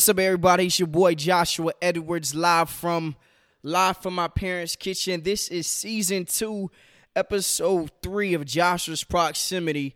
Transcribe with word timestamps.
What's 0.00 0.08
up, 0.08 0.18
everybody? 0.18 0.64
It's 0.64 0.78
your 0.78 0.86
boy 0.86 1.14
Joshua 1.14 1.74
Edwards, 1.82 2.34
live 2.34 2.70
from 2.70 3.16
live 3.62 3.98
from 3.98 4.14
my 4.14 4.28
parents' 4.28 4.74
kitchen. 4.74 5.22
This 5.22 5.48
is 5.48 5.66
season 5.66 6.24
two, 6.24 6.70
episode 7.14 7.90
three 8.02 8.32
of 8.32 8.46
Joshua's 8.46 9.04
Proximity. 9.04 9.94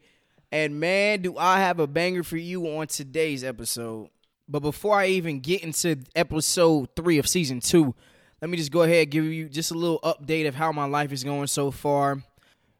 And 0.52 0.78
man, 0.78 1.22
do 1.22 1.38
I 1.38 1.60
have 1.60 1.80
a 1.80 1.86
banger 1.86 2.22
for 2.22 2.36
you 2.36 2.66
on 2.66 2.86
today's 2.88 3.42
episode. 3.42 4.10
But 4.46 4.60
before 4.60 4.94
I 4.94 5.06
even 5.06 5.40
get 5.40 5.62
into 5.62 5.96
episode 6.14 6.90
three 6.94 7.16
of 7.16 7.26
season 7.26 7.60
two, 7.60 7.94
let 8.42 8.50
me 8.50 8.58
just 8.58 8.72
go 8.72 8.82
ahead 8.82 9.04
and 9.04 9.10
give 9.10 9.24
you 9.24 9.48
just 9.48 9.70
a 9.70 9.74
little 9.74 10.00
update 10.00 10.46
of 10.46 10.54
how 10.54 10.70
my 10.70 10.84
life 10.84 11.12
is 11.12 11.24
going 11.24 11.46
so 11.46 11.70
far. 11.70 12.22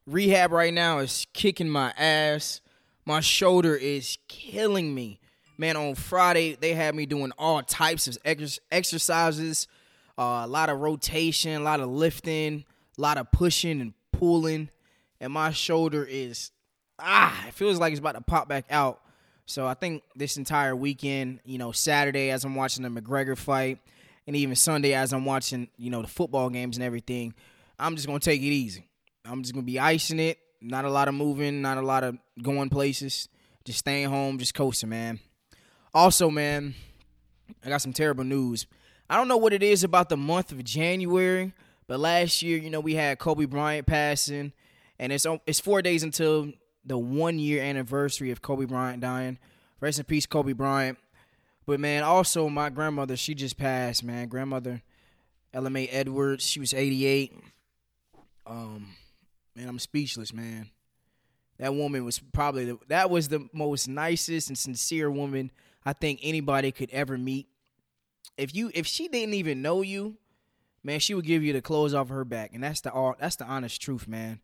Rehab 0.07 0.53
right 0.53 0.75
now 0.75 0.99
is 0.99 1.27
kicking 1.33 1.71
my 1.71 1.95
ass. 1.97 2.61
My 3.07 3.21
shoulder 3.21 3.75
is 3.75 4.19
killing 4.29 4.95
me 4.95 5.21
man, 5.57 5.77
on 5.77 5.95
Friday 5.95 6.57
they 6.61 6.75
had 6.75 6.95
me 6.95 7.07
doing 7.07 7.33
all 7.39 7.63
types 7.63 8.07
of 8.07 8.19
ex- 8.25 8.61
exercises, 8.71 9.67
uh, 10.19 10.43
a 10.45 10.47
lot 10.47 10.69
of 10.71 10.81
rotation, 10.81 11.61
a 11.61 11.65
lot 11.65 11.81
of 11.81 11.89
lifting, 11.89 12.65
a 12.97 13.01
lot 13.01 13.19
of 13.19 13.31
pushing 13.33 13.81
and 13.81 13.95
pulling, 14.13 14.69
and 15.21 15.33
my 15.33 15.51
shoulder 15.51 16.05
is 16.05 16.51
ah, 16.99 17.47
it 17.49 17.55
feels 17.55 17.79
like 17.79 17.93
it's 17.93 18.01
about 18.01 18.13
to 18.13 18.21
pop 18.21 18.49
back 18.49 18.67
out. 18.71 19.01
So 19.47 19.67
I 19.67 19.75
think 19.75 20.03
this 20.17 20.37
entire 20.37 20.75
weekend, 20.75 21.41
you 21.45 21.59
know, 21.59 21.73
Saturday 21.73 22.31
as 22.31 22.45
I'm 22.45 22.55
watching 22.55 22.83
the 22.83 22.89
McGregor 22.89 23.37
fight, 23.37 23.79
and 24.27 24.35
even 24.37 24.57
Sunday 24.57 24.95
as 24.95 25.13
I'm 25.13 25.25
watching, 25.25 25.69
you 25.77 25.91
know, 25.91 26.03
the 26.03 26.09
football 26.09 26.49
games 26.49 26.77
and 26.77 26.85
everything, 26.85 27.35
I'm 27.79 27.97
just 27.97 28.07
gonna 28.07 28.21
take 28.21 28.41
it 28.41 28.47
easy. 28.47 28.89
I'm 29.25 29.43
just 29.43 29.53
gonna 29.53 29.65
be 29.65 29.79
icing 29.79 30.21
it. 30.21 30.39
Not 30.61 30.85
a 30.85 30.91
lot 30.91 31.09
of 31.09 31.15
moving, 31.15 31.61
not 31.61 31.77
a 31.77 31.83
lot 31.83 32.05
of 32.05 32.17
going 32.41 32.71
places. 32.71 33.29
Just 33.65 33.79
staying 33.81 34.09
home, 34.09 34.39
just 34.39 34.55
coasting, 34.55 34.91
man. 34.91 35.21
Also, 35.95 36.29
man, 36.29 36.75
I 37.65 37.69
got 37.69 37.81
some 37.81 37.93
terrible 37.93 38.25
news. 38.25 38.67
I 39.09 39.17
don't 39.17 39.29
know 39.29 39.37
what 39.37 39.53
it 39.53 39.63
is 39.63 39.85
about 39.85 40.09
the 40.09 40.17
month 40.17 40.51
of 40.51 40.65
January, 40.65 41.53
but 41.87 42.01
last 42.01 42.43
year, 42.43 42.59
you 42.59 42.69
know, 42.69 42.81
we 42.81 42.95
had 42.95 43.19
Kobe 43.21 43.45
Bryant 43.45 43.87
passing, 43.87 44.53
and 44.99 45.13
it's 45.13 45.27
it's 45.47 45.61
four 45.61 45.83
days 45.83 46.03
until 46.03 46.51
the 46.85 46.99
one 46.99 47.39
year 47.39 47.63
anniversary 47.63 48.31
of 48.33 48.43
Kobe 48.43 48.65
Bryant 48.65 49.01
dying. 49.01 49.39
Rest 49.81 49.99
in 49.99 50.05
peace, 50.05 50.27
Kobe 50.27 50.53
Bryant. 50.53 50.99
But 51.67 51.81
man, 51.81 52.03
also 52.03 52.49
my 52.49 52.71
grandmother, 52.71 53.17
she 53.17 53.35
just 53.35 53.57
passed, 53.57 54.03
man. 54.03 54.29
Grandmother 54.29 54.83
LMA 55.55 55.89
Edwards, 55.93 56.45
she 56.45 56.61
was 56.61 56.75
88. 56.75 57.33
Um, 58.47 58.89
man, 59.55 59.69
I'm 59.69 59.79
speechless, 59.79 60.33
man. 60.33 60.71
That 61.59 61.75
woman 61.75 62.05
was 62.05 62.19
probably 62.19 62.65
the, 62.65 62.79
that 62.89 63.11
was 63.11 63.29
the 63.29 63.49
most 63.53 63.89
nicest 63.89 64.49
and 64.49 64.59
sincere 64.59 65.11
woman 65.11 65.53
I 65.87 65.93
think 65.93 66.21
anybody 66.23 66.73
could 66.73 66.91
ever 66.91 67.19
meet. 67.19 67.49
If 68.37 68.55
you 68.55 68.71
if 68.75 68.87
she 68.87 69.09
didn't 69.09 69.35
even 69.35 69.63
know 69.63 69.83
you, 69.83 70.17
man, 70.83 71.01
she 71.01 71.15
would 71.15 71.25
give 71.25 71.43
you 71.43 71.53
the 71.53 71.63
clothes 71.63 71.95
off 71.95 72.09
her 72.09 72.25
back, 72.25 72.53
and 72.55 72.63
that's 72.63 72.81
the 72.81 72.93
all 72.93 73.15
that's 73.19 73.37
the 73.37 73.45
honest 73.45 73.81
truth, 73.81 74.09
man. 74.09 74.41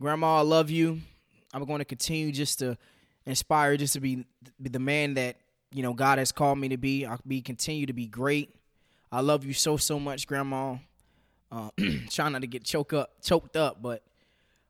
Grandma, 0.00 0.38
I 0.38 0.42
love 0.42 0.70
you. 0.70 1.00
I'm 1.54 1.64
going 1.64 1.78
to 1.78 1.84
continue 1.84 2.32
just 2.32 2.58
to 2.60 2.76
inspire, 3.26 3.76
just 3.76 3.92
to 3.92 4.00
be, 4.00 4.24
be 4.60 4.70
the 4.70 4.78
man 4.78 5.14
that 5.14 5.36
you 5.72 5.82
know 5.82 5.92
God 5.92 6.18
has 6.18 6.32
called 6.32 6.58
me 6.58 6.68
to 6.70 6.76
be. 6.76 7.06
I'll 7.06 7.20
be 7.26 7.42
continue 7.42 7.86
to 7.86 7.92
be 7.92 8.06
great. 8.06 8.54
I 9.10 9.20
love 9.20 9.44
you 9.44 9.52
so 9.52 9.76
so 9.76 10.00
much, 10.00 10.26
Grandma. 10.26 10.76
Uh, 11.50 11.68
trying 12.10 12.32
not 12.32 12.40
to 12.40 12.46
get 12.46 12.64
choked 12.64 12.94
up, 12.94 13.10
choked 13.22 13.56
up, 13.56 13.82
but 13.82 14.02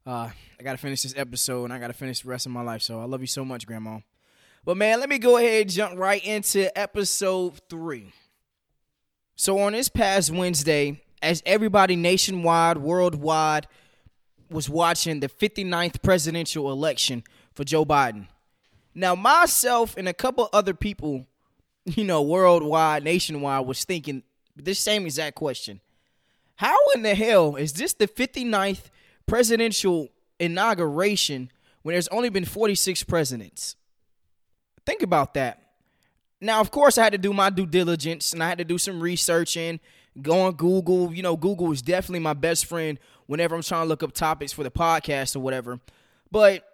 uh, 0.04 0.30
I 0.58 0.62
gotta 0.62 0.78
finish 0.78 1.02
this 1.02 1.14
episode 1.16 1.64
and 1.64 1.72
I 1.72 1.78
gotta 1.78 1.92
finish 1.92 2.22
the 2.22 2.28
rest 2.28 2.46
of 2.46 2.52
my 2.52 2.62
life. 2.62 2.82
So 2.82 3.00
I 3.00 3.04
love 3.04 3.20
you 3.20 3.28
so 3.28 3.44
much, 3.44 3.66
Grandma. 3.66 4.00
But 4.64 4.76
man, 4.76 5.00
let 5.00 5.08
me 5.08 5.18
go 5.18 5.38
ahead 5.38 5.62
and 5.62 5.70
jump 5.70 5.98
right 5.98 6.24
into 6.24 6.76
episode 6.78 7.60
three. 7.68 8.12
So 9.34 9.58
on 9.58 9.72
this 9.72 9.88
past 9.88 10.30
Wednesday, 10.30 11.02
as 11.20 11.42
everybody 11.44 11.96
nationwide, 11.96 12.78
worldwide, 12.78 13.66
was 14.48 14.68
watching 14.68 15.18
the 15.18 15.28
59th 15.28 16.00
presidential 16.02 16.70
election 16.70 17.24
for 17.54 17.64
Joe 17.64 17.84
Biden. 17.84 18.28
Now, 18.94 19.16
myself 19.16 19.96
and 19.96 20.06
a 20.06 20.14
couple 20.14 20.48
other 20.52 20.74
people, 20.74 21.26
you 21.84 22.04
know, 22.04 22.22
worldwide, 22.22 23.02
nationwide, 23.02 23.66
was 23.66 23.84
thinking 23.84 24.22
this 24.54 24.78
same 24.78 25.06
exact 25.06 25.34
question. 25.34 25.80
How 26.56 26.76
in 26.94 27.02
the 27.02 27.16
hell 27.16 27.56
is 27.56 27.72
this 27.72 27.94
the 27.94 28.06
59th 28.06 28.90
presidential 29.26 30.10
inauguration 30.38 31.50
when 31.82 31.94
there's 31.94 32.08
only 32.08 32.28
been 32.28 32.44
46 32.44 33.02
presidents? 33.04 33.74
Think 34.86 35.02
about 35.02 35.34
that. 35.34 35.62
Now, 36.40 36.60
of 36.60 36.70
course, 36.70 36.98
I 36.98 37.04
had 37.04 37.12
to 37.12 37.18
do 37.18 37.32
my 37.32 37.50
due 37.50 37.66
diligence 37.66 38.32
and 38.32 38.42
I 38.42 38.48
had 38.48 38.58
to 38.58 38.64
do 38.64 38.76
some 38.76 39.00
researching, 39.00 39.78
go 40.20 40.40
on 40.40 40.54
Google. 40.54 41.14
You 41.14 41.22
know, 41.22 41.36
Google 41.36 41.70
is 41.70 41.82
definitely 41.82 42.18
my 42.18 42.32
best 42.32 42.66
friend 42.66 42.98
whenever 43.26 43.54
I'm 43.54 43.62
trying 43.62 43.84
to 43.84 43.88
look 43.88 44.02
up 44.02 44.12
topics 44.12 44.52
for 44.52 44.64
the 44.64 44.70
podcast 44.70 45.36
or 45.36 45.40
whatever. 45.40 45.78
But 46.30 46.64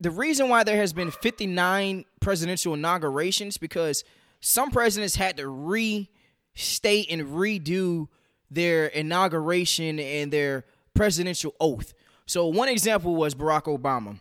the 0.00 0.10
reason 0.10 0.48
why 0.48 0.64
there 0.64 0.78
has 0.78 0.94
been 0.94 1.10
59 1.10 2.06
presidential 2.20 2.72
inaugurations 2.72 3.58
because 3.58 4.02
some 4.40 4.70
presidents 4.70 5.14
had 5.14 5.36
to 5.36 5.46
restate 5.46 7.10
and 7.10 7.28
redo 7.28 8.08
their 8.50 8.86
inauguration 8.86 10.00
and 10.00 10.32
their 10.32 10.64
presidential 10.94 11.54
oath. 11.60 11.92
So 12.24 12.46
one 12.46 12.68
example 12.68 13.14
was 13.14 13.34
Barack 13.34 13.64
Obama. 13.64 14.18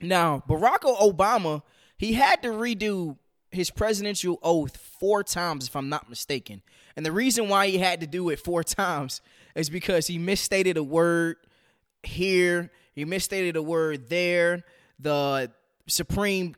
Now, 0.00 0.44
Barack 0.48 0.82
Obama 0.82 1.62
he 1.98 2.14
had 2.14 2.42
to 2.42 2.48
redo 2.48 3.16
his 3.50 3.70
presidential 3.70 4.38
oath 4.42 4.76
four 4.76 5.22
times, 5.22 5.66
if 5.66 5.76
I'm 5.76 5.88
not 5.88 6.08
mistaken. 6.08 6.62
And 6.96 7.04
the 7.04 7.12
reason 7.12 7.48
why 7.48 7.68
he 7.68 7.78
had 7.78 8.00
to 8.00 8.06
do 8.06 8.28
it 8.30 8.38
four 8.38 8.62
times 8.62 9.20
is 9.54 9.70
because 9.70 10.06
he 10.06 10.18
misstated 10.18 10.76
a 10.76 10.82
word 10.82 11.36
here, 12.02 12.70
he 12.94 13.04
misstated 13.04 13.56
a 13.56 13.62
word 13.62 14.08
there. 14.08 14.64
The 14.98 15.50
Supreme 15.86 16.54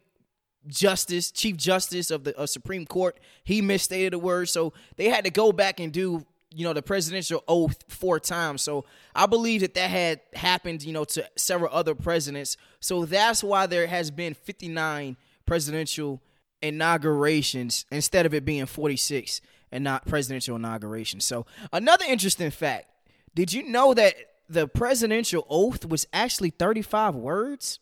Justice, 0.66 1.30
Chief 1.30 1.56
Justice 1.56 2.10
of 2.10 2.24
the 2.24 2.38
uh, 2.38 2.46
Supreme 2.46 2.86
Court, 2.86 3.18
he 3.44 3.62
misstated 3.62 4.14
a 4.14 4.18
word. 4.18 4.48
So 4.48 4.72
they 4.96 5.08
had 5.08 5.24
to 5.24 5.30
go 5.30 5.52
back 5.52 5.80
and 5.80 5.92
do 5.92 6.26
you 6.52 6.64
know 6.64 6.72
the 6.72 6.82
presidential 6.82 7.44
oath 7.46 7.84
four 7.86 8.18
times 8.18 8.60
so 8.60 8.84
i 9.14 9.24
believe 9.24 9.60
that 9.60 9.74
that 9.74 9.88
had 9.88 10.20
happened 10.34 10.82
you 10.82 10.92
know 10.92 11.04
to 11.04 11.24
several 11.36 11.72
other 11.72 11.94
presidents 11.94 12.56
so 12.80 13.04
that's 13.04 13.44
why 13.44 13.66
there 13.66 13.86
has 13.86 14.10
been 14.10 14.34
59 14.34 15.16
presidential 15.50 16.22
inaugurations 16.62 17.84
instead 17.90 18.24
of 18.24 18.32
it 18.32 18.44
being 18.44 18.66
46 18.66 19.40
and 19.72 19.82
not 19.82 20.06
presidential 20.06 20.54
inaugurations. 20.54 21.24
So, 21.24 21.44
another 21.72 22.04
interesting 22.08 22.52
fact 22.52 22.86
did 23.34 23.52
you 23.52 23.64
know 23.64 23.92
that 23.94 24.14
the 24.48 24.68
presidential 24.68 25.44
oath 25.50 25.84
was 25.84 26.06
actually 26.12 26.50
35 26.50 27.16
words? 27.16 27.80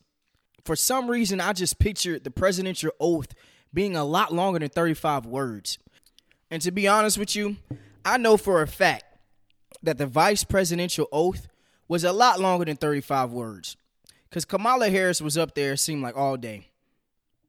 For 0.65 0.77
some 0.77 1.11
reason, 1.11 1.43
I 1.43 1.53
just 1.53 1.79
pictured 1.79 2.25
the 2.25 2.31
presidential 2.31 2.91
oath 2.99 3.35
being 3.75 3.97
a 3.97 4.05
lot 4.05 4.33
longer 4.33 4.61
than 4.61 4.71
35 4.71 5.27
words. 5.27 5.79
And 6.51 6.63
to 6.63 6.71
be 6.71 6.89
honest 6.89 7.19
with 7.19 7.37
you, 7.37 7.57
I 8.03 8.17
know 8.17 8.39
for 8.39 8.63
a 8.63 8.67
fact 8.67 9.05
that 9.83 9.99
the 9.99 10.07
vice 10.07 10.43
presidential 10.43 11.07
oath 11.13 11.49
was 11.87 12.03
a 12.03 12.15
lot 12.15 12.41
longer 12.41 12.65
than 12.65 12.77
35 12.77 13.31
words. 13.31 13.77
Because 14.31 14.47
Kamala 14.47 14.89
Harris 14.89 15.21
was 15.21 15.37
up 15.37 15.55
there, 15.55 15.75
it 15.75 15.79
seemed 15.79 16.03
like 16.03 16.17
all 16.17 16.39
day. 16.39 16.68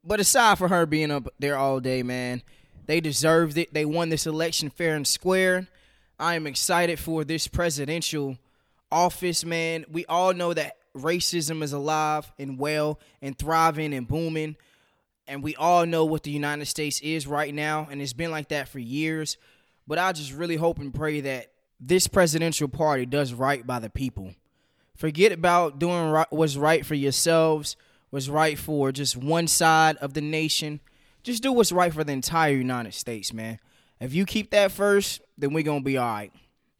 But 0.02 0.20
aside 0.20 0.58
from 0.58 0.70
her 0.70 0.86
being 0.86 1.10
up 1.10 1.28
there 1.38 1.56
all 1.56 1.80
day, 1.80 2.02
man, 2.02 2.42
they 2.86 3.00
deserved 3.00 3.58
it. 3.58 3.74
They 3.74 3.84
won 3.84 4.08
this 4.08 4.26
election 4.26 4.70
fair 4.70 4.96
and 4.96 5.06
square. 5.06 5.68
I 6.18 6.34
am 6.34 6.46
excited 6.46 6.98
for 6.98 7.24
this 7.24 7.48
presidential 7.48 8.38
office, 8.90 9.44
man. 9.44 9.84
We 9.90 10.06
all 10.06 10.32
know 10.32 10.54
that 10.54 10.76
racism 10.96 11.62
is 11.62 11.72
alive 11.72 12.30
and 12.38 12.58
well 12.58 12.98
and 13.22 13.38
thriving 13.38 13.94
and 13.94 14.08
booming. 14.08 14.56
And 15.28 15.42
we 15.42 15.54
all 15.54 15.86
know 15.86 16.04
what 16.04 16.24
the 16.24 16.30
United 16.30 16.66
States 16.66 17.00
is 17.00 17.26
right 17.26 17.54
now. 17.54 17.86
And 17.90 18.02
it's 18.02 18.12
been 18.12 18.30
like 18.30 18.48
that 18.48 18.68
for 18.68 18.78
years. 18.80 19.36
But 19.86 19.98
I 19.98 20.12
just 20.12 20.32
really 20.32 20.56
hope 20.56 20.78
and 20.78 20.92
pray 20.92 21.20
that 21.20 21.52
this 21.78 22.06
presidential 22.06 22.68
party 22.68 23.06
does 23.06 23.32
right 23.32 23.66
by 23.66 23.78
the 23.78 23.90
people. 23.90 24.34
Forget 24.96 25.32
about 25.32 25.78
doing 25.78 26.12
what's 26.30 26.56
right 26.56 26.84
for 26.84 26.94
yourselves 26.94 27.76
what's 28.10 28.28
right 28.28 28.58
for 28.58 28.92
just 28.92 29.16
one 29.16 29.46
side 29.46 29.96
of 29.98 30.14
the 30.14 30.20
nation. 30.20 30.80
Just 31.22 31.42
do 31.42 31.52
what's 31.52 31.72
right 31.72 31.92
for 31.92 32.04
the 32.04 32.12
entire 32.12 32.54
United 32.54 32.94
States, 32.94 33.32
man. 33.32 33.58
If 34.00 34.14
you 34.14 34.24
keep 34.24 34.50
that 34.50 34.72
first, 34.72 35.20
then 35.36 35.52
we're 35.52 35.62
going 35.62 35.80
to 35.80 35.84
be 35.84 35.98
all 35.98 36.06
right. 36.06 36.32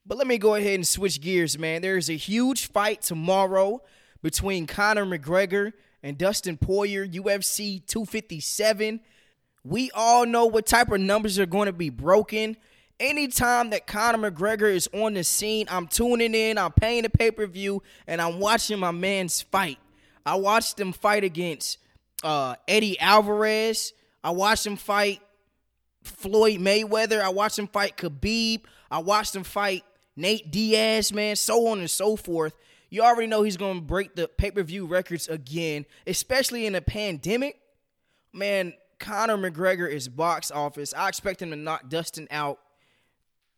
But 0.07 0.19
let 0.19 0.27
me 0.27 0.39
go 0.39 0.55
ahead 0.55 0.75
and 0.75 0.87
switch 0.87 1.21
gears, 1.21 1.59
man. 1.59 1.83
There 1.83 1.97
is 1.97 2.09
a 2.09 2.17
huge 2.17 2.67
fight 2.69 3.03
tomorrow 3.03 3.83
between 4.23 4.67
Conor 4.67 5.05
McGregor 5.05 5.73
and 6.03 6.17
Dustin 6.17 6.57
Poirier, 6.57 7.07
UFC 7.07 7.85
257. 7.87 9.01
We 9.63 9.91
all 9.93 10.25
know 10.25 10.47
what 10.47 10.67
type 10.67 10.91
of 10.91 11.01
numbers 11.01 11.39
are 11.39 11.47
going 11.47 11.67
to 11.67 11.73
be 11.73 11.91
broken. 11.91 12.57
Anytime 12.99 13.71
that 13.71 13.87
Conor 13.87 14.31
McGregor 14.31 14.73
is 14.73 14.89
on 14.95 15.15
the 15.15 15.25
scene, 15.25 15.67
I'm 15.71 15.87
tuning 15.87 16.35
in, 16.35 16.57
I'm 16.59 16.73
paying 16.73 17.03
the 17.03 17.11
pay 17.11 17.31
per 17.31 17.47
view, 17.47 17.83
and 18.07 18.21
I'm 18.21 18.41
watching 18.41 18.79
my 18.79 18.91
man's 18.91 19.43
fight. 19.43 19.79
I 20.25 20.37
watched 20.37 20.79
him 20.79 20.93
fight 20.93 21.25
against 21.25 21.79
uh, 22.23 22.57
Eddie 22.69 22.99
Alvarez. 23.01 23.93
I 24.23 24.31
watched 24.31 24.67
him 24.67 24.77
fight 24.77 25.21
Floyd 26.03 26.61
Mayweather. 26.61 27.21
I 27.21 27.31
watched 27.31 27.59
him 27.59 27.67
fight 27.67 27.97
Khabib. 27.97 28.63
I 28.91 28.99
watched 28.99 29.35
him 29.35 29.45
fight 29.45 29.85
Nate 30.17 30.51
Diaz, 30.51 31.13
man, 31.13 31.37
so 31.37 31.69
on 31.69 31.79
and 31.79 31.91
so 31.91 32.17
forth. 32.17 32.55
You 32.91 33.03
already 33.03 33.29
know 33.29 33.43
he's 33.43 33.57
going 33.57 33.77
to 33.77 33.85
break 33.85 34.17
the 34.17 34.29
pay 34.29 34.51
per 34.51 34.63
view 34.63 34.87
records 34.87 35.29
again, 35.29 35.87
especially 36.07 36.67
in 36.67 36.75
a 36.75 36.81
pandemic. 36.81 37.61
Man, 38.33 38.75
Conor 38.99 39.39
McGregor 39.39 39.91
is 39.91 40.09
box 40.09 40.51
office. 40.51 40.93
I 40.95 41.09
expect 41.09 41.41
him 41.41 41.51
to 41.51 41.57
knock 41.57 41.89
Dustin 41.89 42.29
out 42.31 42.59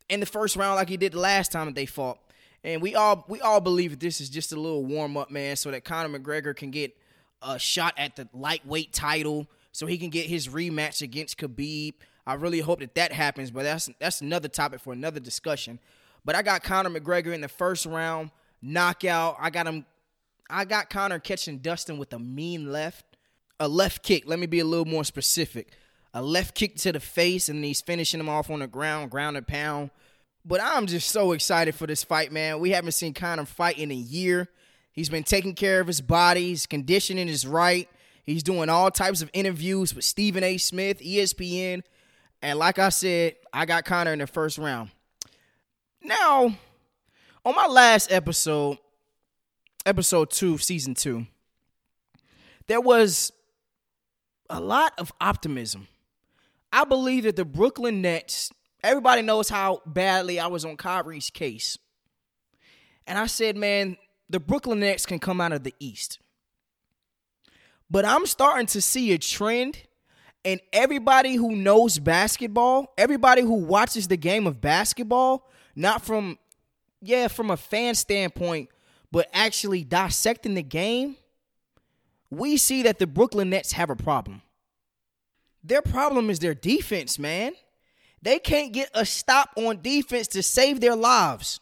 in 0.08 0.20
the 0.20 0.26
first 0.26 0.56
round 0.56 0.76
like 0.76 0.88
he 0.88 0.96
did 0.96 1.12
the 1.12 1.18
last 1.18 1.50
time 1.50 1.66
that 1.66 1.74
they 1.74 1.86
fought. 1.86 2.18
And 2.64 2.80
we 2.80 2.94
all 2.94 3.24
we 3.28 3.40
all 3.40 3.60
believe 3.60 3.90
that 3.90 4.00
this 4.00 4.20
is 4.20 4.30
just 4.30 4.52
a 4.52 4.56
little 4.56 4.84
warm 4.84 5.16
up, 5.16 5.30
man, 5.30 5.56
so 5.56 5.70
that 5.70 5.84
Conor 5.84 6.18
McGregor 6.18 6.54
can 6.54 6.70
get 6.70 6.96
a 7.42 7.58
shot 7.58 7.94
at 7.96 8.16
the 8.16 8.28
lightweight 8.32 8.92
title, 8.92 9.48
so 9.72 9.86
he 9.86 9.98
can 9.98 10.10
get 10.10 10.26
his 10.26 10.48
rematch 10.48 11.02
against 11.02 11.38
Khabib. 11.38 11.94
I 12.26 12.34
really 12.34 12.60
hope 12.60 12.78
that 12.80 12.94
that 12.94 13.12
happens, 13.12 13.50
but 13.50 13.64
that's 13.64 13.90
that's 13.98 14.20
another 14.20 14.48
topic 14.48 14.80
for 14.80 14.92
another 14.92 15.18
discussion. 15.18 15.80
But 16.24 16.36
I 16.36 16.42
got 16.42 16.62
Conor 16.62 16.90
McGregor 16.90 17.34
in 17.34 17.40
the 17.40 17.48
first 17.48 17.84
round 17.84 18.30
knockout. 18.60 19.36
I 19.40 19.50
got 19.50 19.66
him. 19.66 19.84
I 20.48 20.64
got 20.64 20.88
Conor 20.88 21.18
catching 21.18 21.58
Dustin 21.58 21.98
with 21.98 22.12
a 22.12 22.18
mean 22.18 22.70
left, 22.70 23.04
a 23.58 23.66
left 23.66 24.02
kick. 24.04 24.24
Let 24.26 24.38
me 24.38 24.46
be 24.46 24.60
a 24.60 24.64
little 24.64 24.84
more 24.84 25.04
specific. 25.04 25.72
A 26.14 26.22
left 26.22 26.54
kick 26.54 26.76
to 26.76 26.92
the 26.92 27.00
face, 27.00 27.48
and 27.48 27.64
he's 27.64 27.80
finishing 27.80 28.20
him 28.20 28.28
off 28.28 28.50
on 28.50 28.60
the 28.60 28.66
ground, 28.66 29.10
ground 29.10 29.36
and 29.36 29.46
pound. 29.46 29.90
But 30.44 30.60
I'm 30.60 30.86
just 30.86 31.10
so 31.10 31.32
excited 31.32 31.74
for 31.74 31.86
this 31.86 32.02
fight, 32.02 32.32
man. 32.32 32.58
We 32.58 32.70
haven't 32.70 32.92
seen 32.92 33.14
Conor 33.14 33.44
fight 33.44 33.78
in 33.78 33.90
a 33.90 33.94
year. 33.94 34.48
He's 34.90 35.08
been 35.08 35.22
taking 35.22 35.54
care 35.54 35.80
of 35.80 35.86
his 35.86 36.00
body. 36.00 36.50
His 36.50 36.66
conditioning 36.66 37.28
is 37.28 37.46
right. 37.46 37.88
He's 38.24 38.42
doing 38.42 38.68
all 38.68 38.90
types 38.90 39.22
of 39.22 39.30
interviews 39.32 39.94
with 39.94 40.04
Stephen 40.04 40.44
A. 40.44 40.58
Smith, 40.58 41.00
ESPN. 41.00 41.82
And 42.42 42.58
like 42.58 42.78
I 42.78 42.88
said, 42.88 43.36
I 43.52 43.66
got 43.66 43.84
Conor 43.84 44.12
in 44.12 44.18
the 44.18 44.26
first 44.26 44.58
round. 44.58 44.90
Now, 46.02 46.54
on 47.44 47.54
my 47.54 47.66
last 47.66 48.10
episode, 48.12 48.78
episode 49.86 50.30
two, 50.30 50.58
season 50.58 50.94
two, 50.94 51.26
there 52.66 52.80
was 52.80 53.32
a 54.50 54.60
lot 54.60 54.92
of 54.98 55.12
optimism. 55.20 55.88
I 56.72 56.84
believe 56.84 57.24
that 57.24 57.36
the 57.36 57.44
Brooklyn 57.44 58.02
Nets 58.02 58.50
Everybody 58.82 59.22
knows 59.22 59.48
how 59.48 59.82
badly 59.86 60.40
I 60.40 60.48
was 60.48 60.64
on 60.64 60.76
Kyrie's 60.76 61.30
case. 61.30 61.78
And 63.06 63.18
I 63.18 63.26
said, 63.26 63.56
man, 63.56 63.96
the 64.28 64.40
Brooklyn 64.40 64.80
Nets 64.80 65.06
can 65.06 65.18
come 65.18 65.40
out 65.40 65.52
of 65.52 65.62
the 65.62 65.74
East. 65.78 66.18
But 67.90 68.04
I'm 68.04 68.26
starting 68.26 68.66
to 68.68 68.80
see 68.80 69.12
a 69.12 69.18
trend, 69.18 69.76
and 70.44 70.60
everybody 70.72 71.34
who 71.34 71.54
knows 71.54 71.98
basketball, 71.98 72.92
everybody 72.96 73.42
who 73.42 73.54
watches 73.54 74.08
the 74.08 74.16
game 74.16 74.46
of 74.46 74.60
basketball, 74.60 75.48
not 75.76 76.02
from, 76.02 76.38
yeah, 77.00 77.28
from 77.28 77.50
a 77.50 77.56
fan 77.56 77.94
standpoint, 77.94 78.70
but 79.10 79.28
actually 79.32 79.84
dissecting 79.84 80.54
the 80.54 80.62
game, 80.62 81.16
we 82.30 82.56
see 82.56 82.82
that 82.82 82.98
the 82.98 83.06
Brooklyn 83.06 83.50
Nets 83.50 83.72
have 83.72 83.90
a 83.90 83.96
problem. 83.96 84.40
Their 85.62 85.82
problem 85.82 86.30
is 86.30 86.38
their 86.38 86.54
defense, 86.54 87.18
man. 87.18 87.52
They 88.22 88.38
can't 88.38 88.72
get 88.72 88.88
a 88.94 89.04
stop 89.04 89.50
on 89.56 89.82
defense 89.82 90.28
to 90.28 90.42
save 90.42 90.80
their 90.80 90.94
lives. 90.94 91.60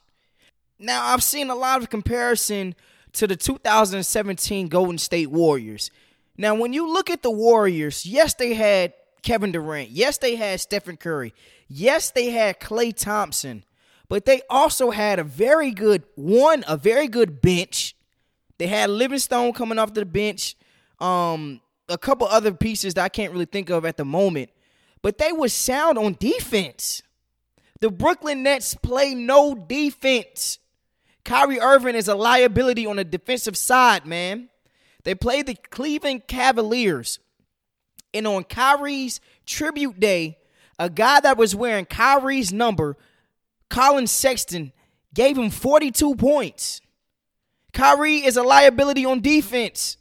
Now, 0.79 1.07
I've 1.07 1.23
seen 1.23 1.51
a 1.51 1.55
lot 1.55 1.83
of 1.83 1.91
comparison 1.91 2.75
to 3.15 3.27
the 3.27 3.37
2017 3.37 4.69
Golden 4.69 4.99
State 4.99 5.31
Warriors. 5.31 5.91
Now, 6.37 6.55
when 6.55 6.73
you 6.73 6.91
look 6.91 7.11
at 7.11 7.23
the 7.23 7.31
Warriors, 7.31 8.07
yes, 8.07 8.35
they 8.35 8.55
had 8.55 8.93
Kevin 9.23 9.53
Durant. 9.53 9.91
Yes, 9.91 10.19
they 10.19 10.37
had 10.37 10.61
Stephen 10.61 10.97
Curry. 10.97 11.35
Yes, 11.69 12.11
they 12.11 12.31
had 12.31 12.61
Klay 12.61 12.95
Thompson. 12.95 13.65
But 14.09 14.25
they 14.25 14.43
also 14.51 14.91
had 14.91 15.19
a 15.19 15.25
very 15.25 15.71
good 15.71 16.03
one, 16.15 16.65
a 16.67 16.77
very 16.77 17.09
good 17.09 17.41
bench. 17.41 17.95
They 18.59 18.67
had 18.67 18.91
Livingston 18.91 19.53
coming 19.53 19.79
off 19.79 19.95
the 19.95 20.05
bench. 20.05 20.57
Um, 20.99 21.61
a 21.89 21.97
couple 21.97 22.27
other 22.27 22.53
pieces 22.53 22.95
that 22.95 23.05
I 23.05 23.09
can't 23.09 23.33
really 23.33 23.47
think 23.47 23.71
of 23.71 23.85
at 23.85 23.97
the 23.97 24.05
moment 24.05 24.51
but 25.03 25.19
they 25.19 25.33
were 25.33 25.49
sound 25.49 25.99
on 25.99 26.17
defense. 26.19 27.03
The 27.81 27.91
Brooklyn 27.91 28.43
Nets 28.43 28.75
play 28.75 29.15
no 29.15 29.55
defense. 29.55 30.59
Kyrie 31.25 31.61
Irving 31.61 31.95
is 31.95 32.09
a 32.09 32.15
liability 32.15 32.87
on 32.87 32.97
the 32.97 33.05
defensive 33.05 33.57
side, 33.57 34.07
man. 34.07 34.49
They 35.05 35.15
play 35.15 35.43
the 35.43 35.55
Cleveland 35.55 36.27
Cavaliers. 36.27 37.19
And 38.13 38.27
on 38.27 38.45
Kyrie's 38.45 39.21
tribute 39.47 40.01
day, 40.01 40.39
a 40.79 40.91
guy 40.91 41.21
that 41.21 41.39
was 41.39 41.55
wearing 41.55 41.85
Kyrie's 41.87 42.53
number, 42.53 42.97
Collin 43.69 44.07
Sexton, 44.07 44.73
gave 45.15 45.39
him 45.39 45.51
42 45.51 46.17
points. 46.17 46.81
Kyrie 47.73 48.25
is 48.25 48.37
a 48.37 48.43
liability 48.43 49.05
on 49.05 49.21
defense. 49.21 49.97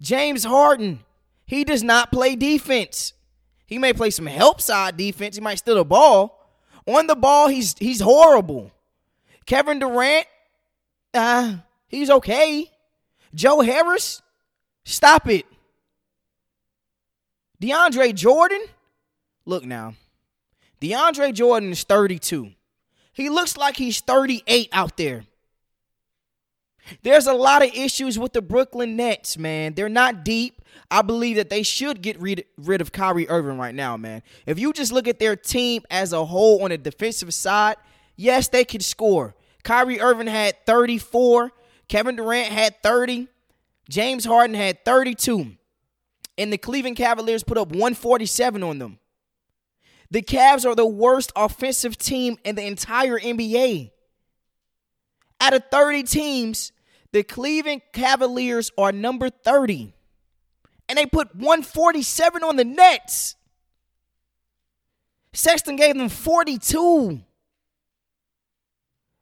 James 0.00 0.44
Harden, 0.44 1.00
he 1.46 1.64
does 1.64 1.82
not 1.82 2.12
play 2.12 2.36
defense. 2.36 3.12
He 3.68 3.78
may 3.78 3.92
play 3.92 4.08
some 4.08 4.26
help 4.26 4.62
side 4.62 4.96
defense. 4.96 5.36
He 5.36 5.42
might 5.42 5.58
steal 5.58 5.74
the 5.74 5.84
ball. 5.84 6.48
On 6.86 7.06
the 7.06 7.14
ball, 7.14 7.48
he's 7.48 7.76
he's 7.78 8.00
horrible. 8.00 8.72
Kevin 9.44 9.78
Durant, 9.78 10.26
uh, 11.12 11.56
he's 11.86 12.08
okay. 12.08 12.70
Joe 13.34 13.60
Harris, 13.60 14.22
stop 14.84 15.28
it. 15.28 15.44
DeAndre 17.60 18.14
Jordan, 18.14 18.62
look 19.44 19.66
now. 19.66 19.94
DeAndre 20.80 21.34
Jordan 21.34 21.72
is 21.72 21.82
32. 21.82 22.52
He 23.12 23.28
looks 23.28 23.58
like 23.58 23.76
he's 23.76 24.00
38 24.00 24.70
out 24.72 24.96
there. 24.96 25.24
There's 27.02 27.26
a 27.26 27.32
lot 27.32 27.62
of 27.62 27.74
issues 27.74 28.18
with 28.18 28.32
the 28.32 28.42
Brooklyn 28.42 28.96
Nets, 28.96 29.36
man. 29.38 29.74
They're 29.74 29.88
not 29.88 30.24
deep. 30.24 30.62
I 30.90 31.02
believe 31.02 31.36
that 31.36 31.50
they 31.50 31.62
should 31.62 32.02
get 32.02 32.18
rid, 32.20 32.44
rid 32.56 32.80
of 32.80 32.92
Kyrie 32.92 33.28
Irving 33.28 33.58
right 33.58 33.74
now, 33.74 33.96
man. 33.96 34.22
If 34.46 34.58
you 34.58 34.72
just 34.72 34.92
look 34.92 35.08
at 35.08 35.18
their 35.18 35.36
team 35.36 35.82
as 35.90 36.12
a 36.12 36.24
whole 36.24 36.62
on 36.62 36.70
the 36.70 36.78
defensive 36.78 37.32
side, 37.34 37.76
yes, 38.16 38.48
they 38.48 38.64
can 38.64 38.80
score. 38.80 39.34
Kyrie 39.64 40.00
Irving 40.00 40.28
had 40.28 40.64
34. 40.66 41.52
Kevin 41.88 42.16
Durant 42.16 42.48
had 42.48 42.82
30. 42.82 43.28
James 43.88 44.24
Harden 44.24 44.54
had 44.54 44.84
32. 44.84 45.52
And 46.36 46.52
the 46.52 46.58
Cleveland 46.58 46.96
Cavaliers 46.96 47.42
put 47.42 47.58
up 47.58 47.68
147 47.68 48.62
on 48.62 48.78
them. 48.78 48.98
The 50.10 50.22
Cavs 50.22 50.64
are 50.64 50.74
the 50.74 50.86
worst 50.86 51.32
offensive 51.36 51.98
team 51.98 52.38
in 52.44 52.54
the 52.54 52.64
entire 52.64 53.18
NBA. 53.18 53.90
Out 55.40 55.54
of 55.54 55.64
30 55.70 56.04
teams, 56.04 56.72
the 57.12 57.22
Cleveland 57.22 57.82
Cavaliers 57.92 58.70
are 58.76 58.92
number 58.92 59.30
30. 59.30 59.94
And 60.88 60.98
they 60.98 61.06
put 61.06 61.34
147 61.34 62.42
on 62.42 62.56
the 62.56 62.64
Nets. 62.64 63.36
Sexton 65.32 65.76
gave 65.76 65.96
them 65.96 66.08
42. 66.08 67.20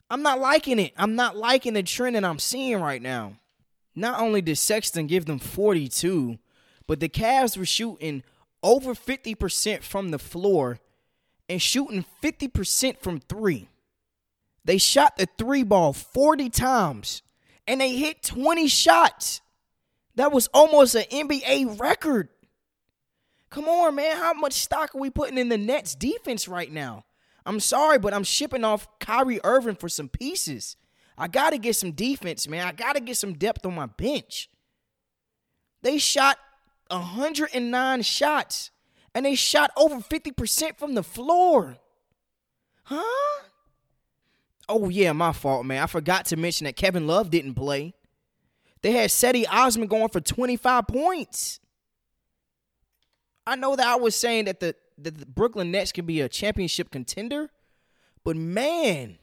I'm 0.09 0.23
not 0.23 0.40
liking 0.40 0.78
it. 0.78 0.93
I'm 0.97 1.16
not 1.16 1.37
liking 1.37 1.75
the 1.75 1.83
trend 1.83 2.16
that 2.16 2.25
I'm 2.25 2.38
seeing 2.38 2.81
right 2.81 3.02
now. 3.02 3.35
Not 3.95 4.21
only 4.21 4.40
did 4.40 4.59
Sexton 4.59 5.07
give 5.07 5.25
them 5.25 5.38
42, 5.38 6.38
but 6.87 7.00
the 7.00 7.09
Cavs 7.09 7.57
were 7.57 7.64
shooting 7.64 8.23
over 8.62 8.95
50% 8.95 9.83
from 9.83 10.11
the 10.11 10.19
floor 10.19 10.78
and 11.49 11.61
shooting 11.61 12.05
50% 12.23 12.99
from 12.99 13.21
three. 13.21 13.69
They 14.64 14.78
shot 14.78 15.16
the 15.16 15.26
three 15.38 15.62
ball 15.62 15.93
40 15.93 16.50
times 16.50 17.23
and 17.66 17.80
they 17.80 17.96
hit 17.96 18.23
20 18.23 18.68
shots. 18.68 19.40
That 20.14 20.32
was 20.32 20.49
almost 20.54 20.94
an 20.94 21.04
NBA 21.04 21.78
record. 21.78 22.28
Come 23.50 23.68
on, 23.68 23.94
man. 23.94 24.16
How 24.16 24.35
much 24.35 24.54
stock 24.54 24.94
are 24.94 25.00
we 25.00 25.11
putting 25.11 25.38
in 25.38 25.49
the 25.49 25.58
Nets 25.58 25.94
defense 25.94 26.49
right 26.49 26.70
now? 26.70 27.04
I'm 27.44 27.61
sorry, 27.61 27.99
but 27.99 28.12
I'm 28.12 28.25
shipping 28.25 28.64
off 28.64 28.88
Kyrie 28.99 29.40
Irving 29.44 29.76
for 29.76 29.88
some 29.88 30.08
pieces. 30.08 30.76
I 31.16 31.28
got 31.28 31.50
to 31.50 31.58
get 31.58 31.76
some 31.76 31.92
defense, 31.92 32.49
man. 32.49 32.66
I 32.66 32.73
got 32.73 32.94
to 32.94 33.00
get 33.00 33.16
some 33.16 33.35
depth 33.35 33.64
on 33.64 33.75
my 33.75 33.87
bench. 33.87 34.50
They 35.82 35.99
shot 35.99 36.38
109 36.88 38.02
shots 38.02 38.70
and 39.14 39.25
they 39.25 39.35
shot 39.35 39.70
over 39.76 39.96
50% 39.96 40.76
from 40.76 40.94
the 40.94 41.02
floor. 41.02 41.78
Huh? 42.82 43.42
Oh 44.68 44.88
yeah, 44.88 45.12
my 45.12 45.32
fault, 45.32 45.64
man. 45.64 45.82
I 45.82 45.87
forgot 45.87 46.26
to 46.26 46.37
mention 46.37 46.64
that 46.64 46.76
Kevin 46.76 47.06
Love 47.06 47.30
didn't 47.30 47.54
play. 47.54 47.94
They 48.82 48.92
had 48.92 49.11
Cedi 49.11 49.44
Osman 49.50 49.88
going 49.88 50.08
for 50.08 50.20
25 50.20 50.87
points. 50.87 51.61
I 53.46 53.56
know 53.56 53.76
that 53.76 53.87
I 53.87 53.96
was 53.96 54.16
saying 54.16 54.46
that 54.46 54.61
the, 54.61 54.75
that 54.99 55.18
the 55.18 55.26
Brooklyn 55.26 55.70
Nets 55.70 55.92
could 55.92 56.06
be 56.06 56.20
a 56.20 56.28
championship 56.28 56.90
contender, 56.90 57.50
but 58.25 58.37
man, 58.37 59.18